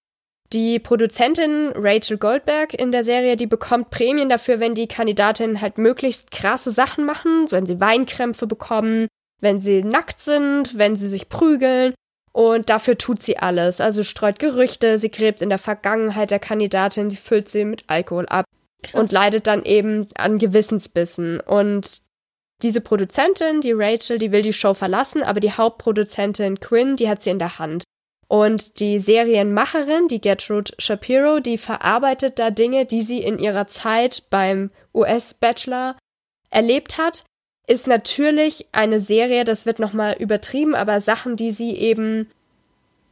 [0.54, 5.78] Die Produzentin Rachel Goldberg in der Serie, die bekommt Prämien dafür, wenn die Kandidatinnen halt
[5.78, 9.10] möglichst krasse Sachen machen, wenn sie Weinkrämpfe bekommen,
[9.42, 11.94] wenn sie nackt sind, wenn sie sich prügeln.
[12.34, 13.80] Und dafür tut sie alles.
[13.80, 18.26] Also streut Gerüchte, sie gräbt in der Vergangenheit der Kandidatin, sie füllt sie mit Alkohol
[18.26, 18.46] ab
[18.82, 19.00] Krass.
[19.00, 21.40] und leidet dann eben an Gewissensbissen.
[21.40, 22.02] Und
[22.64, 27.22] diese Produzentin, die Rachel, die will die Show verlassen, aber die Hauptproduzentin Quinn, die hat
[27.22, 27.84] sie in der Hand.
[28.28, 34.24] Und die Serienmacherin, die Gertrude Shapiro, die verarbeitet da Dinge, die sie in ihrer Zeit
[34.32, 35.98] beim US-Bachelor
[36.50, 37.26] erlebt hat.
[37.66, 42.28] Ist natürlich eine Serie, das wird nochmal übertrieben, aber Sachen, die sie eben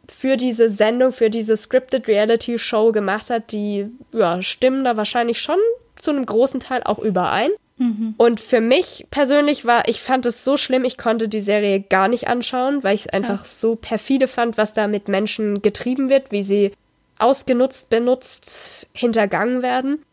[0.10, 5.40] für diese Sendung, für diese Scripted Reality Show gemacht hat, die ja, stimmen da wahrscheinlich
[5.40, 5.60] schon
[6.02, 7.52] zu einem großen Teil auch überein.
[7.78, 8.16] Mhm.
[8.18, 12.08] Und für mich persönlich war, ich fand es so schlimm, ich konnte die Serie gar
[12.08, 16.32] nicht anschauen, weil ich es einfach so perfide fand, was da mit Menschen getrieben wird,
[16.32, 16.74] wie sie
[17.18, 20.04] ausgenutzt, benutzt, hintergangen werden.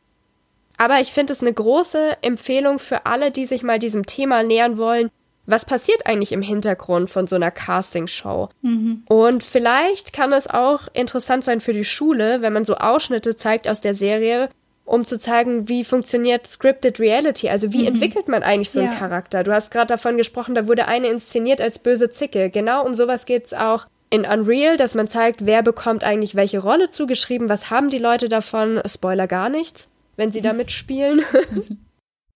[0.79, 4.79] Aber ich finde es eine große Empfehlung für alle, die sich mal diesem Thema nähern
[4.79, 5.11] wollen.
[5.45, 8.51] Was passiert eigentlich im Hintergrund von so einer Castingshow?
[8.63, 9.03] Mhm.
[9.09, 13.67] Und vielleicht kann es auch interessant sein für die Schule, wenn man so Ausschnitte zeigt
[13.67, 14.51] aus der Serie,
[14.85, 17.89] um zu zeigen, wie funktioniert Scripted Reality, also wie mhm.
[17.89, 19.43] entwickelt man eigentlich so einen Charakter.
[19.43, 22.51] Du hast gerade davon gesprochen, da wurde eine inszeniert als böse Zicke.
[22.51, 26.61] Genau um sowas geht es auch in Unreal, dass man zeigt, wer bekommt eigentlich welche
[26.61, 29.89] Rolle zugeschrieben, was haben die Leute davon, Spoiler gar nichts,
[30.19, 31.23] wenn sie da mitspielen.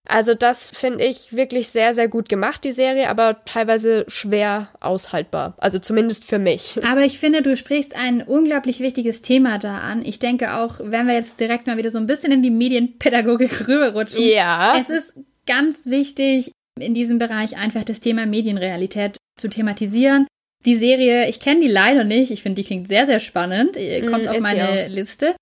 [0.05, 5.55] Also das finde ich wirklich sehr, sehr gut gemacht, die Serie, aber teilweise schwer aushaltbar.
[5.57, 6.77] Also zumindest für mich.
[6.83, 10.03] Aber ich finde, du sprichst ein unglaublich wichtiges Thema da an.
[10.03, 13.65] Ich denke auch, wenn wir jetzt direkt mal wieder so ein bisschen in die Medienpädagogik
[13.67, 14.21] rüberrutschen.
[14.21, 14.77] Ja.
[14.77, 15.13] Es ist
[15.45, 20.27] ganz wichtig, in diesem Bereich einfach das Thema Medienrealität zu thematisieren.
[20.65, 22.29] Die Serie, ich kenne die leider nicht.
[22.31, 23.77] Ich finde, die klingt sehr, sehr spannend.
[24.09, 25.35] Kommt mm, auf meine Liste.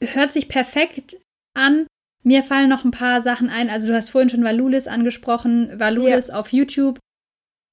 [0.00, 1.16] Hört sich perfekt
[1.54, 1.86] an
[2.24, 3.68] mir fallen noch ein paar Sachen ein.
[3.68, 5.78] Also du hast vorhin schon Valulis angesprochen.
[5.78, 6.34] Valulis ja.
[6.34, 6.98] auf YouTube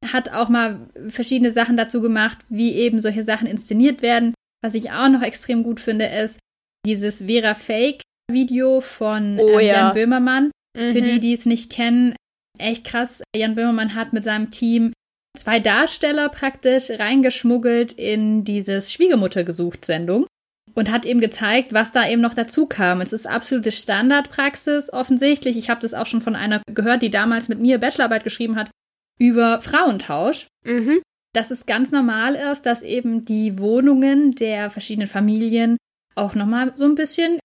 [0.06, 4.34] hat auch mal verschiedene Sachen dazu gemacht, wie eben solche Sachen inszeniert werden.
[4.64, 6.40] Was ich auch noch extrem gut finde, ist
[6.86, 9.74] dieses Vera Fake Video von oh, ähm, ja.
[9.74, 10.52] Jan Böhmermann.
[10.78, 10.94] Mhm.
[10.94, 12.16] Für die, die es nicht kennen,
[12.58, 13.22] echt krass.
[13.36, 14.92] Jan Böhmermann hat mit seinem Team
[15.38, 20.28] zwei Darsteller praktisch reingeschmuggelt in dieses Schwiegermutter gesucht Sendung
[20.74, 23.02] und hat eben gezeigt, was da eben noch dazu kam.
[23.02, 25.58] Es ist absolute Standardpraxis offensichtlich.
[25.58, 28.72] Ich habe das auch schon von einer gehört, die damals mit mir Bachelorarbeit geschrieben hat
[29.20, 30.48] über Frauentausch.
[30.64, 31.02] Mhm.
[31.34, 35.78] Dass es ganz normal ist, dass eben die Wohnungen der verschiedenen Familien
[36.16, 37.40] auch nochmal so ein bisschen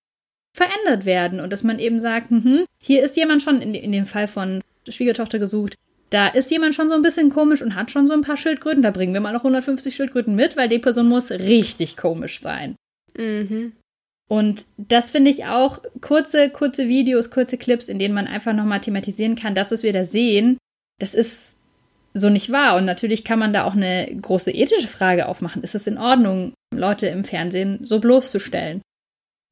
[0.57, 4.07] verändert werden und dass man eben sagt, hm, hier ist jemand schon, in, in dem
[4.07, 5.77] Fall von Schwiegertochter gesucht,
[6.11, 8.83] da ist jemand schon so ein bisschen komisch und hat schon so ein paar Schildkröten,
[8.83, 12.77] da bringen wir mal noch 150 Schildkröten mit, weil die Person muss richtig komisch sein.
[13.17, 13.73] Mhm.
[14.29, 18.81] Und das finde ich auch kurze, kurze Videos, kurze Clips, in denen man einfach nochmal
[18.81, 20.59] thematisieren kann, dass es wir da sehen,
[20.99, 21.59] das ist
[22.13, 22.77] so nicht wahr.
[22.77, 25.63] Und natürlich kann man da auch eine große ethische Frage aufmachen.
[25.63, 28.83] Ist es in Ordnung, Leute im Fernsehen so bloßzustellen?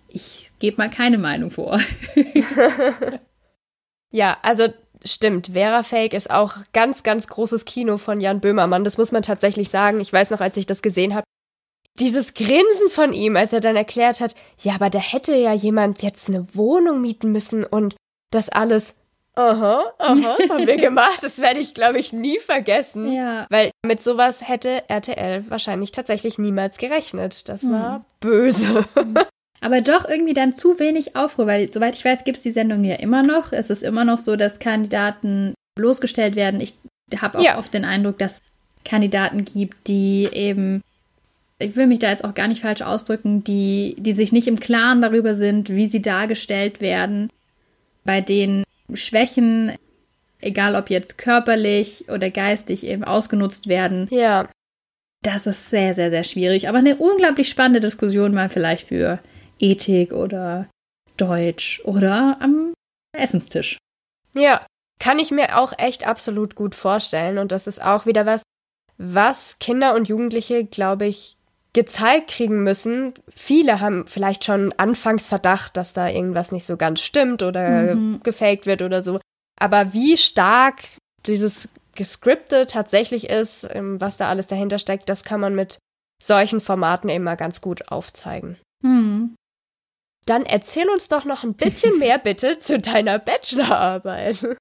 [0.08, 1.80] Ich gebe mal keine Meinung vor.
[4.10, 4.68] ja, also
[5.04, 5.48] stimmt.
[5.52, 8.84] Vera Fake ist auch ganz, ganz großes Kino von Jan Böhmermann.
[8.84, 10.00] Das muss man tatsächlich sagen.
[10.00, 11.26] Ich weiß noch, als ich das gesehen habe,
[12.00, 16.02] dieses Grinsen von ihm, als er dann erklärt hat, ja, aber da hätte ja jemand
[16.02, 17.94] jetzt eine Wohnung mieten müssen und
[18.30, 18.94] das alles,
[19.36, 21.22] aha, aha, haben wir gemacht.
[21.22, 23.12] Das werde ich, glaube ich, nie vergessen.
[23.12, 23.46] Ja.
[23.50, 27.48] Weil mit sowas hätte RTL wahrscheinlich tatsächlich niemals gerechnet.
[27.48, 28.04] Das war mhm.
[28.20, 28.84] böse.
[29.60, 32.84] Aber doch irgendwie dann zu wenig Aufruhr, weil soweit ich weiß, gibt es die Sendung
[32.84, 33.52] ja immer noch.
[33.52, 36.60] Es ist immer noch so, dass Kandidaten bloßgestellt werden.
[36.60, 36.76] Ich
[37.16, 37.58] habe auch ja.
[37.58, 38.40] oft den Eindruck, dass
[38.84, 40.82] Kandidaten gibt, die eben,
[41.58, 44.58] ich will mich da jetzt auch gar nicht falsch ausdrücken, die, die sich nicht im
[44.58, 47.30] Klaren darüber sind, wie sie dargestellt werden,
[48.04, 49.72] bei denen Schwächen,
[50.40, 54.08] egal ob jetzt körperlich oder geistig, eben ausgenutzt werden.
[54.10, 54.48] Ja.
[55.22, 56.68] Das ist sehr, sehr, sehr schwierig.
[56.68, 59.20] Aber eine unglaublich spannende Diskussion mal vielleicht für
[59.58, 60.68] Ethik oder
[61.16, 62.74] Deutsch oder am
[63.16, 63.78] Essenstisch.
[64.34, 64.66] Ja,
[64.98, 67.38] kann ich mir auch echt absolut gut vorstellen.
[67.38, 68.42] Und das ist auch wieder was,
[68.98, 71.36] was Kinder und Jugendliche, glaube ich,
[71.74, 73.12] gezeigt kriegen müssen.
[73.34, 78.20] Viele haben vielleicht schon Anfangsverdacht, dass da irgendwas nicht so ganz stimmt oder mhm.
[78.22, 79.20] gefaked wird oder so.
[79.60, 80.84] Aber wie stark
[81.26, 85.78] dieses gescriptet tatsächlich ist, ähm, was da alles dahinter steckt, das kann man mit
[86.22, 88.56] solchen Formaten immer ganz gut aufzeigen.
[88.82, 89.34] Mhm.
[90.26, 94.56] Dann erzähl uns doch noch ein bisschen mehr bitte zu deiner Bachelorarbeit.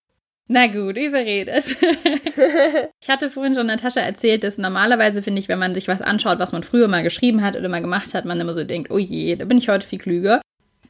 [0.49, 1.65] Na gut, überredet.
[3.01, 6.39] ich hatte vorhin schon Natascha erzählt, dass normalerweise finde ich, wenn man sich was anschaut,
[6.39, 8.97] was man früher mal geschrieben hat oder mal gemacht hat, man immer so denkt, oh
[8.97, 10.41] je, da bin ich heute viel klüger.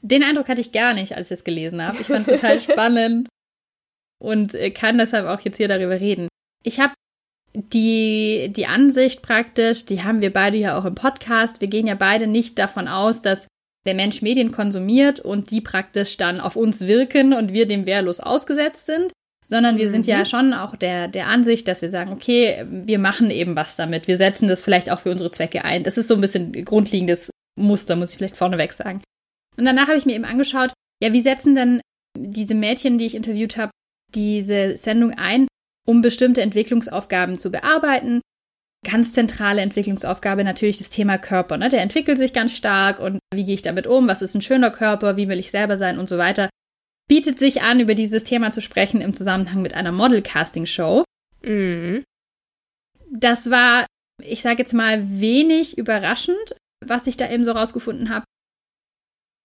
[0.01, 2.01] Den Eindruck hatte ich gar nicht, als ich es gelesen habe.
[2.01, 3.29] Ich fand es total spannend
[4.19, 6.27] und äh, kann deshalb auch jetzt hier darüber reden.
[6.63, 6.93] Ich habe
[7.53, 11.61] die, die Ansicht praktisch, die haben wir beide ja auch im Podcast.
[11.61, 13.47] Wir gehen ja beide nicht davon aus, dass
[13.85, 18.19] der Mensch Medien konsumiert und die praktisch dann auf uns wirken und wir dem wehrlos
[18.19, 19.11] ausgesetzt sind,
[19.53, 19.91] sondern wir mhm.
[19.91, 20.25] sind ja mhm.
[20.25, 24.07] schon auch der, der Ansicht, dass wir sagen, okay, wir machen eben was damit.
[24.07, 25.83] Wir setzen das vielleicht auch für unsere Zwecke ein.
[25.83, 29.03] Das ist so ein bisschen grundlegendes Muster, muss ich vielleicht vorneweg sagen.
[29.55, 31.81] Und danach habe ich mir eben angeschaut, ja, wie setzen denn
[32.17, 33.69] diese Mädchen, die ich interviewt habe,
[34.15, 35.47] diese Sendung ein,
[35.87, 38.21] um bestimmte Entwicklungsaufgaben zu bearbeiten.
[38.83, 41.57] Ganz zentrale Entwicklungsaufgabe natürlich das Thema Körper.
[41.57, 41.69] Ne?
[41.69, 44.07] Der entwickelt sich ganz stark und wie gehe ich damit um?
[44.07, 45.15] Was ist ein schöner Körper?
[45.15, 46.49] Wie will ich selber sein und so weiter?
[47.07, 51.03] Bietet sich an, über dieses Thema zu sprechen im Zusammenhang mit einer Model-Casting-Show.
[51.43, 52.03] Mhm.
[53.09, 53.85] Das war,
[54.21, 58.25] ich sage jetzt mal, wenig überraschend, was ich da eben so rausgefunden habe.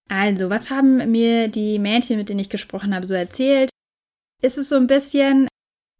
[0.09, 3.69] Also, was haben mir die Mädchen, mit denen ich gesprochen habe, so erzählt?
[4.43, 5.49] Ist es so ein bisschen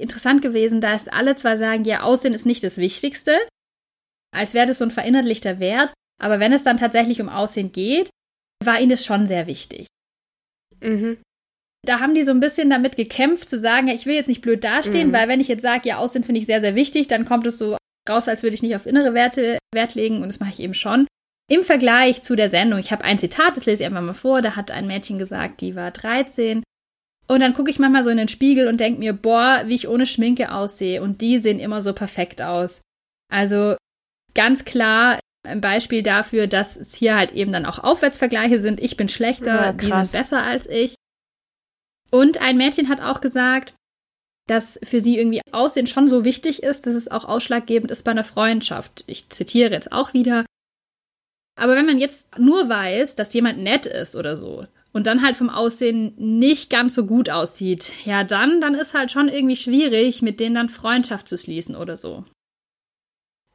[0.01, 3.37] interessant gewesen, dass alle zwar sagen, ja, Aussehen ist nicht das Wichtigste,
[4.35, 5.93] als wäre das so ein verinnerlichter Wert,
[6.23, 8.09] aber wenn es dann tatsächlich um Aussehen geht,
[8.65, 9.89] war ihnen das schon sehr wichtig.
[10.81, 11.19] Mhm
[11.87, 14.43] da haben die so ein bisschen damit gekämpft, zu sagen, ja, ich will jetzt nicht
[14.43, 15.13] blöd dastehen, mhm.
[15.13, 17.59] weil wenn ich jetzt sage, ja, Aussehen finde ich sehr, sehr wichtig, dann kommt es
[17.59, 17.77] so
[18.09, 20.75] raus, als würde ich nicht auf innere Werte Wert legen und das mache ich eben
[20.75, 21.07] schon.
[21.51, 24.43] Im Vergleich zu der Sendung, ich habe ein Zitat, das lese ich einfach mal vor,
[24.43, 26.63] da hat ein Mädchen gesagt, die war 13.
[27.27, 29.89] Und dann gucke ich manchmal so in den Spiegel und denke mir, boah, wie ich
[29.89, 31.03] ohne Schminke aussehe.
[31.03, 32.81] Und die sehen immer so perfekt aus.
[33.31, 33.77] Also
[34.35, 38.81] ganz klar ein Beispiel dafür, dass es hier halt eben dann auch Aufwärtsvergleiche sind.
[38.81, 40.95] Ich bin schlechter, ja, die sind besser als ich.
[42.11, 43.75] Und ein Mädchen hat auch gesagt,
[44.47, 48.11] dass für sie irgendwie Aussehen schon so wichtig ist, dass es auch ausschlaggebend ist bei
[48.11, 49.05] einer Freundschaft.
[49.07, 50.47] Ich zitiere jetzt auch wieder.
[51.57, 55.37] Aber wenn man jetzt nur weiß, dass jemand nett ist oder so und dann halt
[55.37, 60.23] vom Aussehen nicht ganz so gut aussieht, ja, dann, dann ist halt schon irgendwie schwierig,
[60.23, 62.25] mit denen dann Freundschaft zu schließen oder so.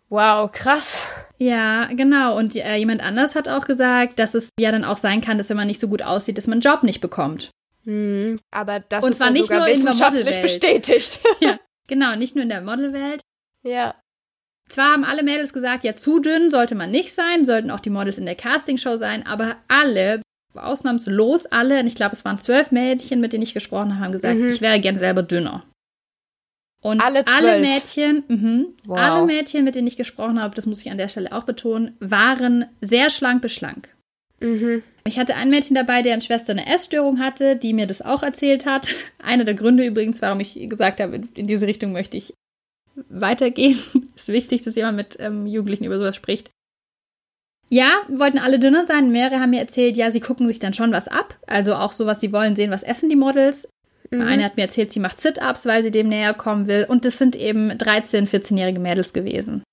[0.10, 1.08] Wow, krass.
[1.40, 2.38] Ja, genau.
[2.38, 5.50] Und äh, jemand anders hat auch gesagt, dass es ja dann auch sein kann, dass
[5.50, 7.50] wenn man nicht so gut aussieht, dass man einen Job nicht bekommt.
[7.86, 11.20] Hm, aber das und ist zwar ja nicht sogar nur wissenschaftlich bestätigt.
[11.40, 13.22] ja, genau, nicht nur in der Modelwelt.
[13.64, 13.96] Ja.
[14.70, 17.90] Zwar haben alle Mädels gesagt, ja, zu dünn sollte man nicht sein, sollten auch die
[17.90, 20.22] Models in der Castingshow sein, aber alle,
[20.56, 24.12] ausnahmslos alle, und ich glaube, es waren zwölf Mädchen, mit denen ich gesprochen habe, haben
[24.14, 24.50] gesagt, mhm.
[24.50, 25.66] ich wäre gern selber dünner.
[26.82, 28.98] Und alle, alle Mädchen, mh, wow.
[28.98, 31.96] alle Mädchen, mit denen ich gesprochen habe, das muss ich an der Stelle auch betonen,
[32.00, 33.96] waren sehr schlank bis schlank.
[34.40, 34.84] Mhm.
[35.06, 38.66] Ich hatte ein Mädchen dabei, deren Schwester eine Essstörung hatte, die mir das auch erzählt
[38.66, 38.90] hat.
[39.20, 42.34] Einer der Gründe übrigens, warum ich gesagt habe, in diese Richtung möchte ich
[43.10, 43.78] weitergehen.
[44.16, 46.52] ist wichtig, dass jemand mit ähm, Jugendlichen über sowas spricht.
[47.70, 49.12] Ja, wollten alle dünner sein.
[49.12, 51.40] Mehrere haben mir erzählt, ja, sie gucken sich dann schon was ab.
[51.48, 53.68] Also auch so, was sie wollen, sehen, was essen die Models.
[54.12, 54.22] Mhm.
[54.22, 56.86] Eine hat mir erzählt, sie macht Sit-Ups, weil sie dem näher kommen will.
[56.88, 59.64] Und das sind eben 13-, 14-jährige Mädels gewesen,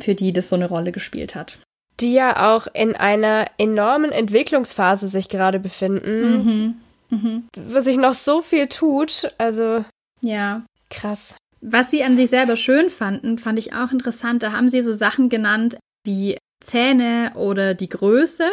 [0.00, 1.58] für die das so eine Rolle gespielt hat
[2.02, 6.74] die ja auch in einer enormen Entwicklungsphase sich gerade befinden, mhm.
[7.10, 7.48] Mhm.
[7.68, 9.32] wo sich noch so viel tut.
[9.38, 9.84] Also
[10.20, 11.36] ja, krass.
[11.60, 14.42] Was sie an sich selber schön fanden, fand ich auch interessant.
[14.42, 18.50] Da haben sie so Sachen genannt wie Zähne oder die Größe.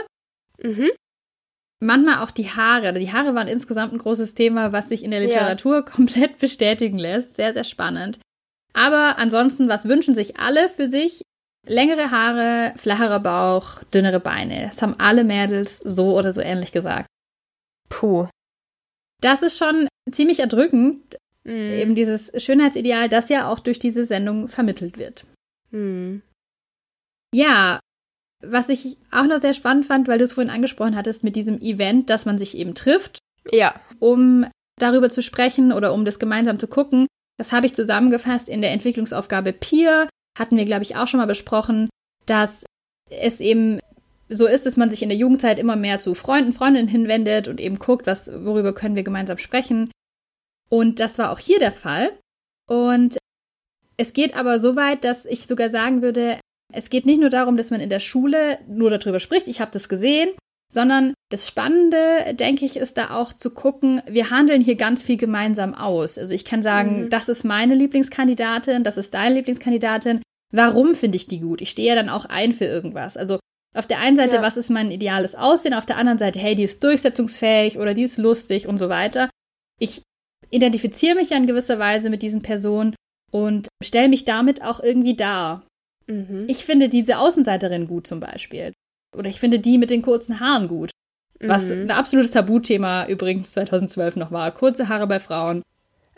[0.61, 0.89] Mhm.
[1.79, 2.91] manchmal auch die Haare.
[2.93, 5.81] Die Haare waren insgesamt ein großes Thema, was sich in der Literatur ja.
[5.95, 7.37] komplett bestätigen lässt.
[7.37, 8.19] Sehr, sehr spannend.
[8.73, 11.21] Aber ansonsten, was wünschen sich alle für sich?
[11.69, 14.63] Längere Haare, flacherer Bauch, dünnere Beine.
[14.63, 17.07] Das haben alle Mädels so oder so ähnlich gesagt.
[17.89, 18.27] Puh.
[19.21, 21.49] Das ist schon ziemlich erdrückend, mm.
[21.49, 25.25] eben dieses Schönheitsideal, das ja auch durch diese Sendung vermittelt wird.
[25.69, 26.21] Mm.
[27.35, 27.79] Ja,
[28.43, 31.59] was ich auch noch sehr spannend fand, weil du es vorhin angesprochen hattest, mit diesem
[31.61, 33.19] Event, dass man sich eben trifft,
[33.51, 33.79] ja.
[33.99, 34.47] um
[34.79, 37.05] darüber zu sprechen oder um das gemeinsam zu gucken.
[37.37, 40.09] Das habe ich zusammengefasst in der Entwicklungsaufgabe Peer.
[40.39, 41.89] Hatten wir, glaube ich, auch schon mal besprochen,
[42.25, 42.63] dass
[43.09, 43.79] es eben
[44.29, 47.59] so ist, dass man sich in der Jugendzeit immer mehr zu Freunden, Freundinnen hinwendet und
[47.59, 49.91] eben guckt, was, worüber können wir gemeinsam sprechen.
[50.69, 52.11] Und das war auch hier der Fall.
[52.67, 53.17] Und
[53.97, 56.39] es geht aber so weit, dass ich sogar sagen würde,
[56.71, 59.71] es geht nicht nur darum, dass man in der Schule nur darüber spricht, ich habe
[59.71, 60.29] das gesehen,
[60.71, 65.17] sondern das Spannende, denke ich, ist da auch zu gucken, wir handeln hier ganz viel
[65.17, 66.19] gemeinsam aus.
[66.19, 67.09] Also ich kann sagen, mhm.
[67.09, 70.21] das ist meine Lieblingskandidatin, das ist deine Lieblingskandidatin.
[70.51, 71.61] Warum finde ich die gut?
[71.61, 73.17] Ich stehe ja dann auch ein für irgendwas.
[73.17, 73.39] Also
[73.75, 74.41] auf der einen Seite, ja.
[74.41, 75.73] was ist mein ideales Aussehen?
[75.73, 79.29] Auf der anderen Seite, hey, die ist durchsetzungsfähig oder die ist lustig und so weiter.
[79.79, 80.01] Ich
[80.49, 82.95] identifiziere mich ja in gewisser Weise mit diesen Personen
[83.31, 85.67] und stelle mich damit auch irgendwie dar.
[86.07, 86.45] Mhm.
[86.47, 88.73] Ich finde diese Außenseiterin gut zum Beispiel.
[89.15, 90.89] Oder ich finde die mit den kurzen Haaren gut.
[91.39, 91.83] Was mhm.
[91.83, 94.51] ein absolutes Tabuthema übrigens 2012 noch war.
[94.51, 95.61] Kurze Haare bei Frauen.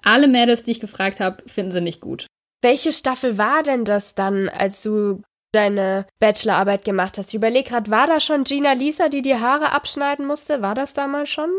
[0.01, 2.25] Alle Mädels, die ich gefragt habe, finden sie nicht gut.
[2.61, 5.21] Welche Staffel war denn das dann, als du
[5.51, 7.29] deine Bachelorarbeit gemacht hast.
[7.29, 10.61] Ich überlege gerade, war da schon Gina Lisa, die die Haare abschneiden musste?
[10.61, 11.49] War das damals schon?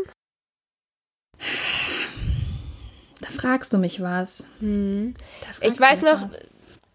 [3.21, 4.47] Da fragst du mich was.
[4.59, 5.13] Hm.
[5.61, 6.39] Ich weiß noch, was.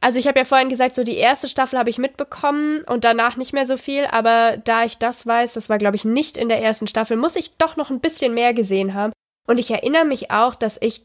[0.00, 3.36] also ich habe ja vorhin gesagt, so die erste Staffel habe ich mitbekommen und danach
[3.36, 6.48] nicht mehr so viel, aber da ich das weiß, das war glaube ich nicht in
[6.48, 9.12] der ersten Staffel, muss ich doch noch ein bisschen mehr gesehen haben.
[9.46, 11.04] Und ich erinnere mich auch, dass ich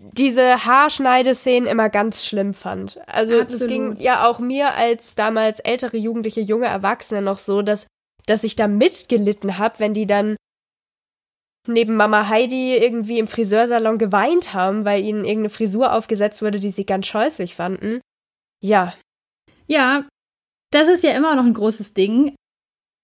[0.00, 2.98] diese Haarschneideszenen immer ganz schlimm fand.
[3.06, 7.86] Also es ging ja auch mir als damals ältere Jugendliche, junge Erwachsene noch so, dass,
[8.24, 10.36] dass ich da mitgelitten habe, wenn die dann
[11.68, 16.70] neben Mama Heidi irgendwie im Friseursalon geweint haben, weil ihnen irgendeine Frisur aufgesetzt wurde, die
[16.70, 18.00] sie ganz scheußlich fanden.
[18.62, 18.94] Ja.
[19.66, 20.08] Ja,
[20.72, 22.34] das ist ja immer noch ein großes Ding,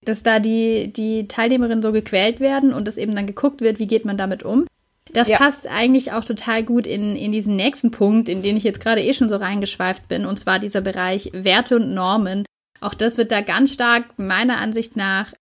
[0.03, 3.87] dass da die, die Teilnehmerinnen so gequält werden und es eben dann geguckt wird, wie
[3.87, 4.67] geht man damit um.
[5.13, 5.39] Das ja.
[5.39, 9.03] passt eigentlich auch total gut in, in diesen nächsten Punkt, in den ich jetzt gerade
[9.03, 12.45] eh schon so reingeschweift bin, und zwar dieser Bereich Werte und Normen.
[12.81, 15.33] Auch das wird da ganz stark meiner Ansicht nach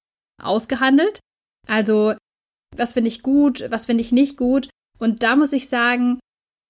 [0.41, 1.19] ausgehandelt.
[1.67, 2.13] Also,
[2.75, 4.69] was finde ich gut, was finde ich nicht gut.
[4.99, 6.19] Und da muss ich sagen,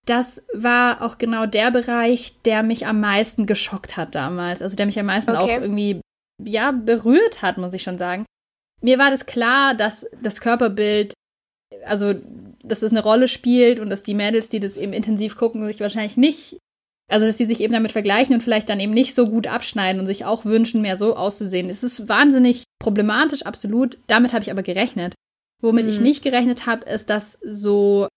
[0.06, 4.62] das war auch genau der Bereich, der mich am meisten geschockt hat damals.
[4.62, 5.40] Also der mich am meisten okay.
[5.40, 6.02] auch irgendwie,
[6.44, 8.26] ja, berührt hat, muss ich schon sagen.
[8.82, 11.14] Mir war das klar, dass das Körperbild,
[11.86, 12.14] also
[12.68, 15.80] dass das eine Rolle spielt und dass die Mädels, die das eben intensiv gucken, sich
[15.80, 16.58] wahrscheinlich nicht,
[17.08, 20.00] also dass die sich eben damit vergleichen und vielleicht dann eben nicht so gut abschneiden
[20.00, 21.70] und sich auch wünschen, mehr so auszusehen.
[21.70, 23.98] Es ist wahnsinnig problematisch, absolut.
[24.08, 25.14] Damit habe ich aber gerechnet.
[25.62, 25.92] Womit mhm.
[25.92, 28.08] ich nicht gerechnet habe, ist, dass so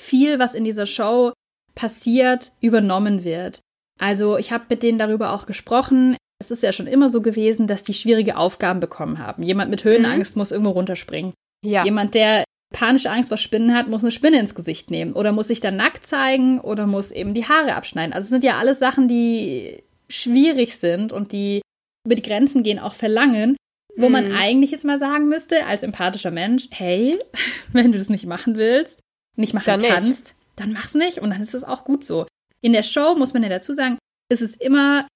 [0.00, 1.32] viel, was in dieser Show
[1.74, 3.60] passiert, übernommen wird.
[4.00, 6.16] Also ich habe mit denen darüber auch gesprochen.
[6.40, 9.42] Es ist ja schon immer so gewesen, dass die schwierige Aufgaben bekommen haben.
[9.42, 10.40] Jemand mit Höhenangst mhm.
[10.40, 11.32] muss irgendwo runterspringen.
[11.64, 11.84] Ja.
[11.84, 12.44] Jemand, der
[12.74, 15.76] panische Angst vor Spinnen hat, muss eine Spinne ins Gesicht nehmen oder muss sich dann
[15.76, 18.12] nackt zeigen oder muss eben die Haare abschneiden.
[18.12, 21.62] Also es sind ja alles Sachen, die schwierig sind und die
[22.04, 23.56] über die Grenzen gehen, auch verlangen,
[23.96, 24.12] wo hm.
[24.12, 24.36] man mhm.
[24.36, 27.18] eigentlich jetzt mal sagen müsste, als empathischer Mensch, hey,
[27.72, 29.00] wenn du das nicht machen willst,
[29.36, 30.34] nicht machen dann kannst, nicht.
[30.56, 32.26] dann mach's nicht und dann ist es auch gut so.
[32.60, 33.98] In der Show muss man ja dazu sagen,
[34.30, 35.06] ist es immer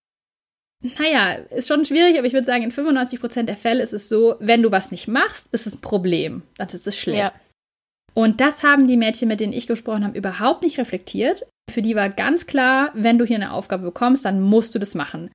[0.81, 4.37] naja, ist schon schwierig, aber ich würde sagen, in 95% der Fälle ist es so,
[4.39, 6.43] wenn du was nicht machst, ist es ein Problem.
[6.57, 7.19] Dann ist es schlecht.
[7.19, 7.33] Ja.
[8.19, 11.47] Und das haben die Mädchen, mit denen ich gesprochen habe, überhaupt nicht reflektiert.
[11.71, 14.97] Für die war ganz klar, wenn du hier eine Aufgabe bekommst, dann musst du das
[14.97, 15.31] machen.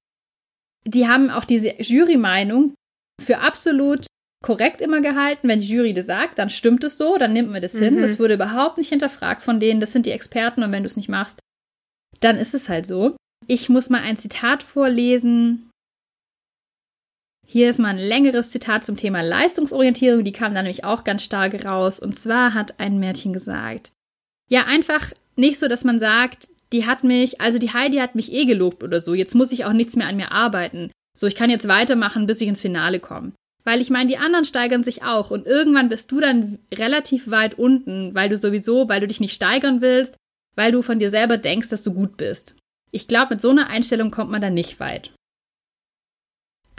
[0.85, 2.73] Die haben auch diese Jury-Meinung
[3.21, 4.05] für absolut
[4.43, 5.47] korrekt immer gehalten.
[5.47, 7.83] Wenn die Jury das sagt, dann stimmt es so, dann nimmt man das mhm.
[7.83, 8.01] hin.
[8.01, 9.79] Das wurde überhaupt nicht hinterfragt von denen.
[9.79, 11.39] Das sind die Experten und wenn du es nicht machst,
[12.19, 13.15] dann ist es halt so.
[13.47, 15.69] Ich muss mal ein Zitat vorlesen
[17.45, 21.23] hier ist mal ein längeres Zitat zum Thema Leistungsorientierung, die kam dann nämlich auch ganz
[21.23, 21.99] stark raus.
[21.99, 23.91] Und zwar hat ein Mädchen gesagt,
[24.49, 28.31] ja, einfach nicht so, dass man sagt, die hat mich, also die Heidi hat mich
[28.33, 30.91] eh gelobt oder so, jetzt muss ich auch nichts mehr an mir arbeiten.
[31.15, 33.33] So, ich kann jetzt weitermachen, bis ich ins Finale komme.
[33.63, 37.57] Weil ich meine, die anderen steigern sich auch und irgendwann bist du dann relativ weit
[37.57, 40.15] unten, weil du sowieso, weil du dich nicht steigern willst,
[40.55, 42.55] weil du von dir selber denkst, dass du gut bist.
[42.91, 45.13] Ich glaube, mit so einer Einstellung kommt man da nicht weit.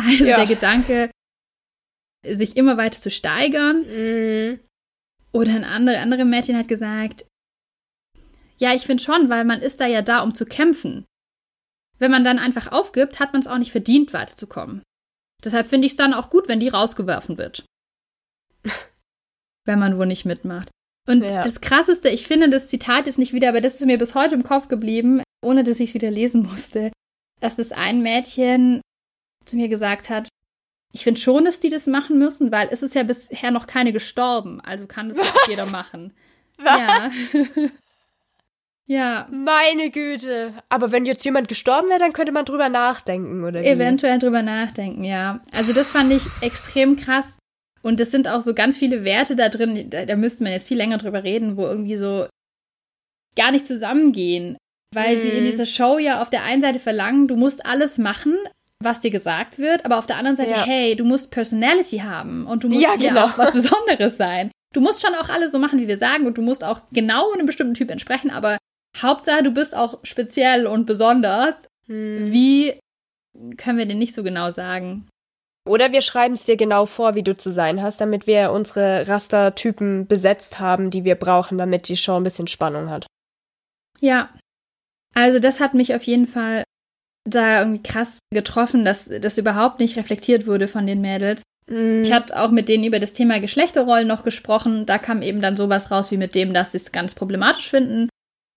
[0.04, 0.36] Also ja.
[0.36, 1.10] der Gedanke,
[2.26, 3.86] sich immer weiter zu steigern.
[3.86, 4.60] Mhm.
[5.32, 7.26] Oder ein andere, andere Mädchen hat gesagt,
[8.58, 11.04] ja, ich finde schon, weil man ist da ja da, um zu kämpfen.
[11.98, 14.82] Wenn man dann einfach aufgibt, hat man es auch nicht verdient, weiterzukommen.
[15.44, 17.64] Deshalb finde ich es dann auch gut, wenn die rausgeworfen wird.
[19.66, 20.70] wenn man wohl nicht mitmacht.
[21.08, 21.44] Und Ja.
[21.44, 24.34] das Krasseste, ich finde das Zitat jetzt nicht wieder, aber das ist mir bis heute
[24.34, 26.92] im Kopf geblieben, ohne dass ich es wieder lesen musste,
[27.40, 28.80] dass das ein Mädchen
[29.44, 30.28] zu mir gesagt hat,
[30.92, 33.92] ich finde schon, dass die das machen müssen, weil es ist ja bisher noch keine
[33.92, 35.32] gestorben, also kann das Was?
[35.48, 36.12] jeder machen.
[36.58, 36.78] Was?
[36.78, 37.10] Ja.
[38.86, 40.52] ja, Meine Güte.
[40.68, 43.66] Aber wenn jetzt jemand gestorben wäre, dann könnte man drüber nachdenken, oder wie?
[43.66, 45.40] eventuell drüber nachdenken, ja.
[45.52, 47.38] Also das fand ich extrem krass.
[47.82, 50.68] Und es sind auch so ganz viele Werte da drin, da, da müsste man jetzt
[50.68, 52.26] viel länger drüber reden, wo irgendwie so
[53.36, 54.56] gar nicht zusammengehen.
[54.94, 55.50] Weil sie in Mhm.
[55.50, 58.36] dieser Show ja auf der einen Seite verlangen, du musst alles machen,
[58.84, 60.64] was dir gesagt wird, aber auf der anderen Seite, Ja.
[60.64, 63.26] hey, du musst Personality haben und du musst Ja, genau.
[63.26, 64.50] auch was Besonderes sein.
[64.72, 67.32] Du musst schon auch alles so machen, wie wir sagen, und du musst auch genau
[67.32, 68.58] einem bestimmten Typ entsprechen, aber
[69.00, 71.66] Hauptsache, du bist auch speziell und besonders.
[71.86, 72.32] Hm.
[72.32, 72.78] Wie
[73.56, 75.08] können wir denn nicht so genau sagen?
[75.68, 79.08] Oder wir schreiben es dir genau vor, wie du zu sein hast, damit wir unsere
[79.08, 83.06] Rastertypen besetzt haben, die wir brauchen, damit die Show ein bisschen Spannung hat.
[84.00, 84.28] Ja.
[85.14, 86.64] Also das hat mich auf jeden Fall
[87.24, 91.42] da irgendwie krass getroffen, dass das überhaupt nicht reflektiert wurde von den Mädels.
[91.66, 94.84] Ich hatte auch mit denen über das Thema Geschlechterrollen noch gesprochen.
[94.84, 98.10] Da kam eben dann sowas raus wie mit dem, dass sie es ganz problematisch finden.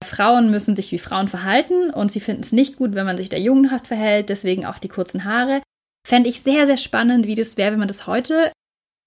[0.04, 3.30] Frauen müssen sich wie Frauen verhalten und sie finden es nicht gut, wenn man sich
[3.30, 5.62] da jungenhaft verhält, deswegen auch die kurzen Haare.
[6.06, 8.52] Fände ich sehr, sehr spannend, wie das wäre, wenn man das heute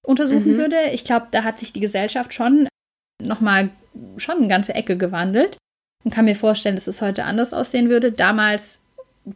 [0.06, 0.56] untersuchen Mhm.
[0.56, 0.76] würde.
[0.92, 2.68] Ich glaube, da hat sich die Gesellschaft schon
[3.22, 3.68] nochmal
[4.16, 5.58] schon eine ganze Ecke gewandelt
[6.04, 8.12] und kann mir vorstellen, dass es heute anders aussehen würde.
[8.12, 8.79] Damals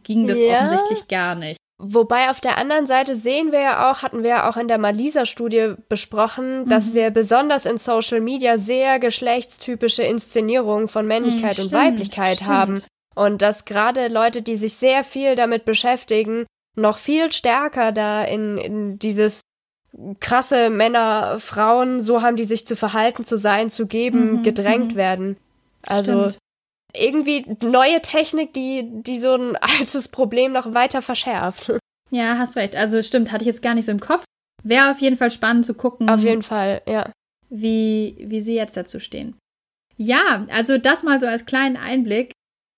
[0.03, 0.65] ging das Ja.
[0.65, 1.57] offensichtlich gar nicht.
[1.77, 4.77] Wobei auf der anderen Seite sehen wir ja auch, hatten wir ja auch in der
[4.77, 6.93] Malisa-Studie besprochen, dass Mhm.
[6.93, 12.49] wir besonders in Social Media sehr geschlechtstypische Inszenierungen von Männlichkeit Hm, und stimmt, Weiblichkeit stimmt.
[12.49, 12.83] haben.
[13.13, 16.45] Und dass gerade Leute, die sich sehr viel damit beschäftigen,
[16.77, 19.41] noch viel stärker da in, in dieses
[20.19, 24.93] krasse Männer, Frauen, so haben die sich zu verhalten, zu sein, zu geben, Mhm, gedrängt
[24.93, 24.97] mhm.
[24.97, 25.37] werden.
[25.87, 26.37] Also Stimmt.
[26.97, 31.71] Irgendwie neue Technik, die, die so ein altes Problem noch weiter verschärft.
[32.11, 32.75] Ja, hast recht.
[32.75, 34.23] Also stimmt, hatte ich jetzt gar nicht so im Kopf.
[34.63, 37.11] Wäre auf jeden Fall spannend zu gucken, Auf jeden Fall, ja.
[37.49, 39.35] wie, wie sie jetzt dazu stehen.
[39.97, 42.31] Ja, also das mal so als kleinen Einblick.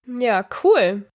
[0.06, 1.08] Ja, cool.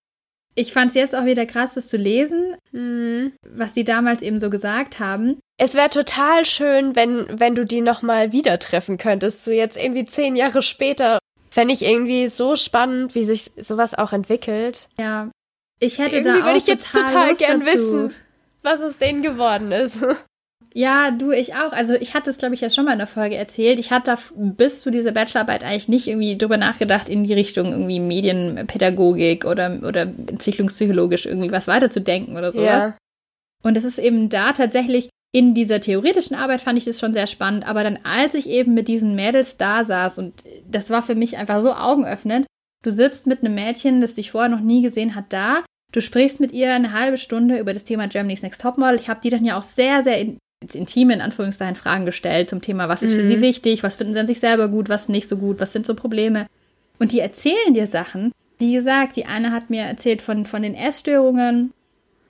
[0.55, 3.32] Ich fand es jetzt auch wieder krass, das zu lesen, Mhm.
[3.48, 5.38] was die damals eben so gesagt haben.
[5.59, 9.44] Es wäre total schön, wenn, wenn du die nochmal wieder treffen könntest.
[9.44, 11.18] So jetzt irgendwie zehn Jahre später.
[11.53, 14.88] Fände ich irgendwie so spannend, wie sich sowas auch entwickelt.
[14.98, 15.30] Ja,
[15.80, 17.72] ich hätte Irgendwie da auch würde ich jetzt total, total gern dazu.
[17.72, 18.14] wissen.
[18.62, 20.05] Was aus denen geworden ist.
[20.74, 21.72] Ja, du, ich auch.
[21.72, 23.78] Also ich hatte es, glaube ich, ja schon mal in der Folge erzählt.
[23.78, 28.00] Ich hatte bis zu dieser Bachelorarbeit eigentlich nicht irgendwie drüber nachgedacht, in die Richtung irgendwie
[28.00, 32.64] Medienpädagogik oder, oder entwicklungspsychologisch irgendwie was weiterzudenken oder sowas.
[32.64, 32.96] Ja.
[33.62, 37.26] Und es ist eben da tatsächlich in dieser theoretischen Arbeit fand ich das schon sehr
[37.26, 40.34] spannend, aber dann als ich eben mit diesen Mädels da saß und
[40.70, 42.46] das war für mich einfach so augenöffnend,
[42.82, 46.38] du sitzt mit einem Mädchen, das dich vorher noch nie gesehen hat, da, du sprichst
[46.40, 48.98] mit ihr eine halbe Stunde über das Thema Germany's Next Topmodel.
[48.98, 50.38] Ich habe die dann ja auch sehr, sehr in,
[50.72, 53.26] intime, in Anführungszeichen, Fragen gestellt zum Thema, was ist für Mhm.
[53.26, 55.86] sie wichtig, was finden sie an sich selber gut, was nicht so gut, was sind
[55.86, 56.46] so Probleme.
[56.98, 58.32] Und die erzählen dir Sachen.
[58.58, 61.72] Wie gesagt, die eine hat mir erzählt von, von den Essstörungen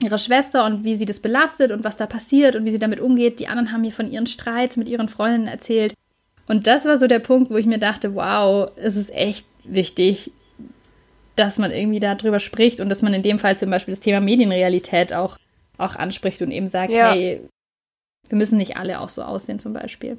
[0.02, 3.00] ihrer Schwester und wie sie das belastet und was da passiert und wie sie damit
[3.00, 3.40] umgeht.
[3.40, 5.94] Die anderen haben mir von ihren Streits mit ihren Freundinnen erzählt.
[6.46, 10.32] Und das war so der Punkt, wo ich mir dachte, wow, es ist echt wichtig,
[11.36, 14.20] dass man irgendwie darüber spricht und dass man in dem Fall zum Beispiel das Thema
[14.20, 15.38] Medienrealität auch,
[15.78, 17.12] auch anspricht und eben sagt, Ja.
[17.12, 17.40] hey,
[18.28, 20.18] wir müssen nicht alle auch so aussehen zum Beispiel.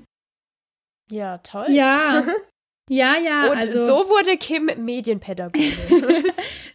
[1.11, 1.67] Ja, toll.
[1.69, 2.23] Ja,
[2.89, 3.51] ja, ja.
[3.51, 5.73] Und also, so wurde Kim Medienpädagogin.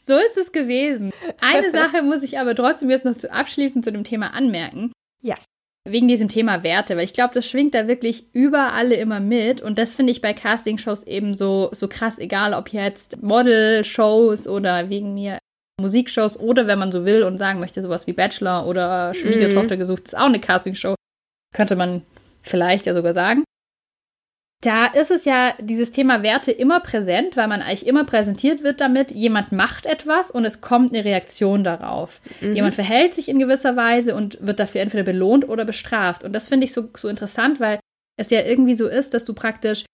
[0.09, 1.13] So ist es gewesen.
[1.39, 4.91] Eine Sache muss ich aber trotzdem jetzt noch zu abschließend zu dem Thema anmerken.
[5.21, 5.35] Ja.
[5.87, 9.61] Wegen diesem Thema Werte, weil ich glaube, das schwingt da wirklich überall immer mit.
[9.61, 14.89] Und das finde ich bei Castingshows eben so, so krass, egal ob jetzt Model-Shows oder
[14.89, 15.39] wegen mir
[15.79, 20.07] Musikshows oder wenn man so will und sagen möchte, sowas wie Bachelor oder Schwiegertochter gesucht,
[20.07, 20.95] ist auch eine Castingshow.
[21.55, 22.01] Könnte man
[22.41, 23.45] vielleicht ja sogar sagen.
[24.61, 28.81] Da ist es ja dieses Thema Werte immer präsent, weil man eigentlich immer präsentiert wird
[28.81, 32.21] damit, jemand macht etwas und es kommt eine Reaktion darauf.
[32.41, 32.57] Mhm.
[32.57, 36.25] Jemand verhält sich in gewisser Weise und wird dafür entweder belohnt oder bestraft.
[36.25, 37.79] Und das finde ich so, so interessant, weil
[38.17, 39.85] es ja irgendwie so ist, dass du praktisch,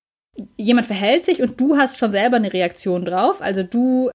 [0.56, 3.42] jemand verhält sich und du hast schon selber eine Reaktion drauf.
[3.42, 4.10] Also du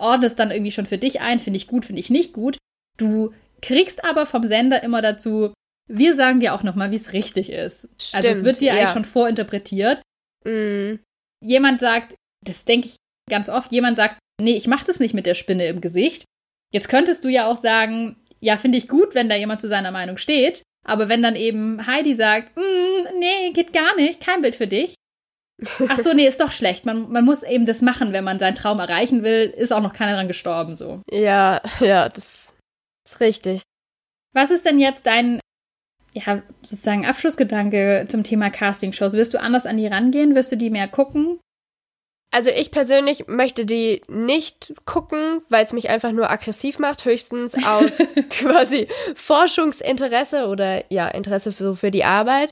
[0.00, 2.56] ordnest dann irgendwie schon für dich ein, finde ich gut, finde ich nicht gut.
[2.96, 5.52] Du kriegst aber vom Sender immer dazu,
[5.92, 7.88] wir sagen dir auch nochmal, wie es richtig ist.
[8.00, 8.74] Stimmt, also es wird dir ja.
[8.74, 10.02] eigentlich schon vorinterpretiert.
[10.44, 10.94] Mm,
[11.44, 12.14] Jemand sagt,
[12.44, 12.96] das denke ich
[13.28, 16.24] ganz oft, jemand sagt, nee, ich mache das nicht mit der Spinne im Gesicht.
[16.72, 19.90] Jetzt könntest du ja auch sagen, ja, finde ich gut, wenn da jemand zu seiner
[19.90, 20.62] Meinung steht.
[20.86, 24.94] Aber wenn dann eben Heidi sagt, "Mm, nee, geht gar nicht, kein Bild für dich.
[25.88, 26.86] Ach so, nee, ist doch schlecht.
[26.86, 29.52] Man, man muss eben das machen, wenn man seinen Traum erreichen will.
[29.56, 31.02] Ist auch noch keiner dran gestorben, so.
[31.10, 32.54] ja, ja, das
[33.06, 33.62] ist richtig.
[34.34, 35.38] Was ist denn jetzt dein,
[36.14, 39.12] ja, sozusagen Abschlussgedanke zum Thema Castingshows?
[39.14, 40.34] Wirst du anders an die rangehen?
[40.34, 41.38] Wirst du die mehr gucken?
[42.34, 47.54] Also ich persönlich möchte die nicht gucken, weil es mich einfach nur aggressiv macht, höchstens
[47.62, 47.98] aus
[48.30, 52.50] quasi Forschungsinteresse oder ja, Interesse für, so für die Arbeit.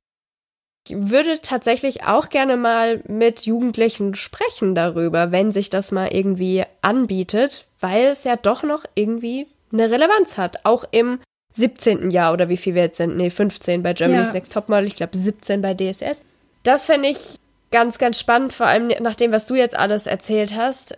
[0.86, 6.62] Ich würde tatsächlich auch gerne mal mit Jugendlichen sprechen darüber, wenn sich das mal irgendwie
[6.82, 11.20] anbietet, weil es ja doch noch irgendwie eine Relevanz hat, auch im
[11.52, 12.10] 17.
[12.10, 13.16] Jahr oder wie viel wir jetzt sind.
[13.16, 14.32] Nee, 15 bei Germany's Ja.
[14.34, 16.20] Next Topmodel, ich glaube 17 bei DSS.
[16.62, 17.36] Das fände ich
[17.70, 20.96] ganz, ganz spannend, vor allem nach dem, was du jetzt alles erzählt hast.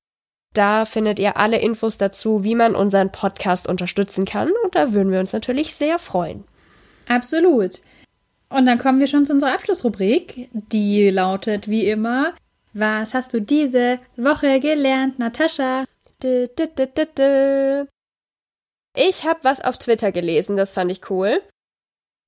[0.52, 5.12] Da findet ihr alle Infos dazu, wie man unseren Podcast unterstützen kann und da würden
[5.12, 6.44] wir uns natürlich sehr freuen.
[7.08, 7.82] Absolut.
[8.48, 10.48] Und dann kommen wir schon zu unserer Abschlussrubrik.
[10.52, 12.32] Die lautet wie immer:
[12.72, 15.84] Was hast du diese Woche gelernt, Natascha?
[18.96, 21.42] Ich habe was auf Twitter gelesen, das fand ich cool.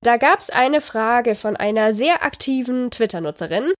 [0.01, 3.73] Da gab es eine Frage von einer sehr aktiven Twitter-Nutzerin.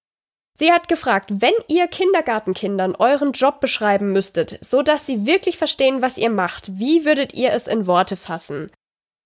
[0.57, 6.01] Sie hat gefragt, wenn ihr Kindergartenkindern euren Job beschreiben müsstet, so dass sie wirklich verstehen,
[6.01, 8.69] was ihr macht, wie würdet ihr es in Worte fassen?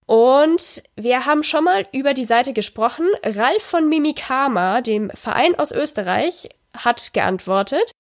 [0.05, 3.07] Und wir haben schon mal über die Seite gesprochen.
[3.23, 7.91] Ralf von Mimikama, dem Verein aus Österreich, hat geantwortet.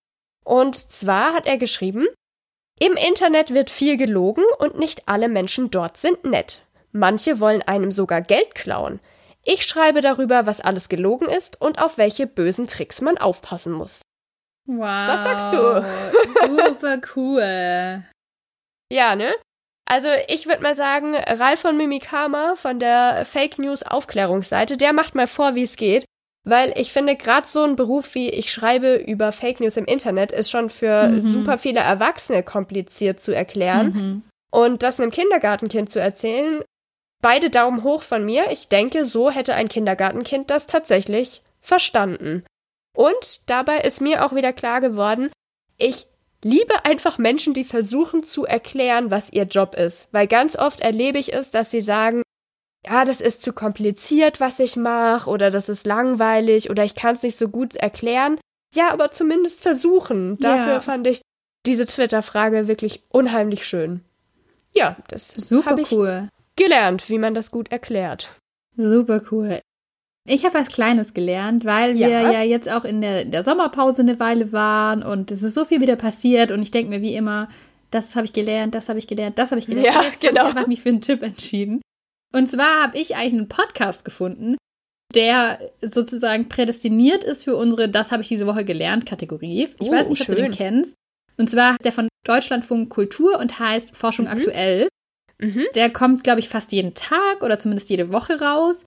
[0.43, 2.07] Und zwar hat er geschrieben,
[2.79, 6.61] im Internet wird viel gelogen und nicht alle Menschen dort sind nett.
[6.93, 8.99] Manche wollen einem sogar Geld klauen.
[9.43, 14.01] Ich schreibe darüber, was alles gelogen ist und auf welche bösen Tricks man aufpassen muss.
[14.65, 14.79] Wow.
[14.79, 15.85] Was sagst du?
[16.71, 18.03] Super cool.
[18.91, 19.33] Ja, ne?
[19.85, 25.13] Also ich würde mal sagen, Ralf von Mimikama von der Fake News Aufklärungsseite, der macht
[25.15, 26.05] mal vor, wie es geht.
[26.45, 30.31] Weil ich finde, gerade so ein Beruf wie ich schreibe über Fake News im Internet
[30.31, 31.21] ist schon für Mhm.
[31.21, 33.87] super viele Erwachsene kompliziert zu erklären.
[33.93, 34.21] Mhm.
[34.51, 36.61] Und das einem Kindergartenkind zu erzählen,
[37.23, 38.51] beide Daumen hoch von mir.
[38.51, 42.43] Ich denke, so hätte ein Kindergartenkind das tatsächlich verstanden.
[42.95, 45.31] Und dabei ist mir auch wieder klar geworden,
[45.77, 46.05] ich
[46.43, 50.07] liebe einfach Menschen, die versuchen zu erklären, was ihr Job ist.
[50.11, 52.21] Weil ganz oft erlebe ich es, dass sie sagen,
[52.85, 57.15] ja, das ist zu kompliziert, was ich mache, oder das ist langweilig, oder ich kann
[57.15, 58.37] es nicht so gut erklären.
[58.75, 60.37] Ja, aber zumindest versuchen.
[60.39, 60.79] Dafür Ja.
[60.81, 61.21] fand ich
[61.65, 64.01] diese Twitter-Frage wirklich unheimlich schön.
[64.73, 66.27] Ja, das Super cool.
[66.55, 68.39] Gelernt, wie man das gut erklärt.
[68.75, 69.59] Super cool.
[70.25, 72.31] Ich habe was Kleines gelernt, weil wir Ja.
[72.31, 75.81] ja jetzt auch in der, der Sommerpause eine Weile waren und es ist so viel
[75.81, 77.49] wieder passiert und ich denke mir wie immer,
[77.91, 79.87] das habe ich gelernt, das habe ich gelernt, das habe ich gelernt.
[79.87, 80.39] Ja, jetzt genau.
[80.41, 81.81] habe ich einfach mich für einen Tipp entschieden.
[82.33, 84.55] Und zwar habe ich eigentlich einen Podcast gefunden,
[85.13, 89.69] der sozusagen prädestiniert ist für unsere Das habe ich diese Woche gelernt Kategorie.
[89.79, 90.53] Ich Oh, weiß nicht, ob du den schön.
[90.55, 90.95] kennst.
[91.37, 94.31] Und zwar ist der von Deutschlandfunk Kultur und heißt Forschung Mhm.
[94.31, 94.87] aktuell.
[95.43, 95.65] Mhm.
[95.75, 98.85] Der kommt, glaube ich, fast jeden Tag oder zumindest jede Woche raus.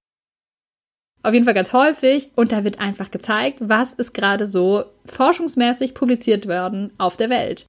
[1.23, 2.31] Auf jeden Fall ganz häufig.
[2.37, 7.67] Und da wird einfach gezeigt, was ist gerade so forschungsmäßig publiziert worden auf der Welt.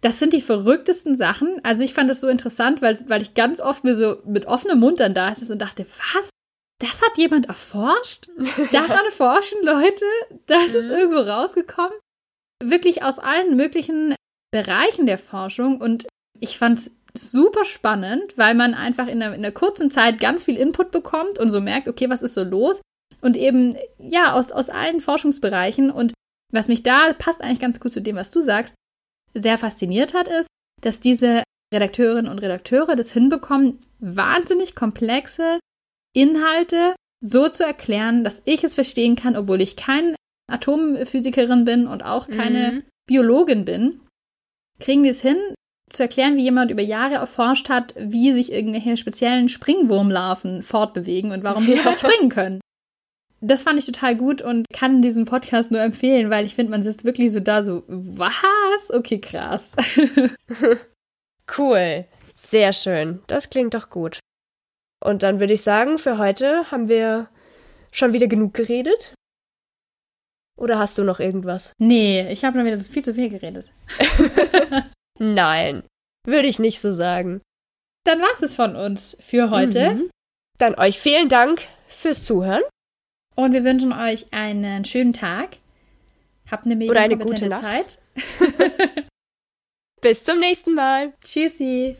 [0.00, 1.60] Das sind die verrücktesten Sachen.
[1.64, 4.80] Also ich fand das so interessant, weil, weil ich ganz oft mir so mit offenem
[4.80, 6.28] Mund dann da ist und dachte, was?
[6.80, 8.28] Das hat jemand erforscht?
[8.72, 10.04] Daran forschen Leute?
[10.46, 10.96] Das ist Mhm.
[10.96, 11.92] irgendwo rausgekommen?
[12.64, 14.16] Wirklich aus allen möglichen
[14.50, 15.80] Bereichen der Forschung.
[15.80, 16.08] Und
[16.40, 20.44] ich fand es super spannend, weil man einfach in einer, in einer kurzen Zeit ganz
[20.44, 22.80] viel Input bekommt und so merkt, okay, was ist so los?
[23.20, 25.90] Und eben, ja, aus, aus allen Forschungsbereichen.
[25.90, 26.12] Und
[26.52, 28.74] was mich da passt eigentlich ganz gut zu dem, was du sagst,
[29.34, 30.48] sehr fasziniert hat, ist,
[30.80, 31.42] dass diese
[31.72, 35.60] Redakteurinnen und Redakteure das hinbekommen, wahnsinnig komplexe
[36.14, 40.16] Inhalte so zu erklären, dass ich es verstehen kann, obwohl ich keine
[40.50, 42.82] Atomphysikerin bin und auch keine mhm.
[43.06, 44.00] Biologin bin.
[44.80, 45.38] Kriegen wir es hin,
[45.92, 51.44] zu erklären, wie jemand über Jahre erforscht hat, wie sich irgendwelche speziellen Springwurmlarven fortbewegen und
[51.44, 51.92] warum die ja.
[51.92, 52.60] springen können.
[53.40, 56.82] Das fand ich total gut und kann diesen Podcast nur empfehlen, weil ich finde, man
[56.82, 58.90] sitzt wirklich so da, so, was?
[58.90, 59.72] Okay, krass.
[61.58, 62.04] cool.
[62.34, 63.20] Sehr schön.
[63.26, 64.20] Das klingt doch gut.
[65.02, 67.28] Und dann würde ich sagen, für heute haben wir
[67.90, 69.14] schon wieder genug geredet.
[70.56, 71.72] Oder hast du noch irgendwas?
[71.78, 73.72] Nee, ich habe noch wieder viel zu viel geredet.
[75.18, 75.82] Nein,
[76.26, 77.40] würde ich nicht so sagen.
[78.04, 79.94] Dann war es von uns für heute.
[79.94, 80.10] Mhm.
[80.58, 82.62] Dann euch vielen Dank fürs Zuhören.
[83.36, 85.56] Und wir wünschen euch einen schönen Tag.
[86.50, 87.62] Habt eine mega Oder eine gute Nacht.
[87.62, 87.98] Zeit.
[90.02, 91.12] Bis zum nächsten Mal.
[91.24, 91.96] Tschüssi.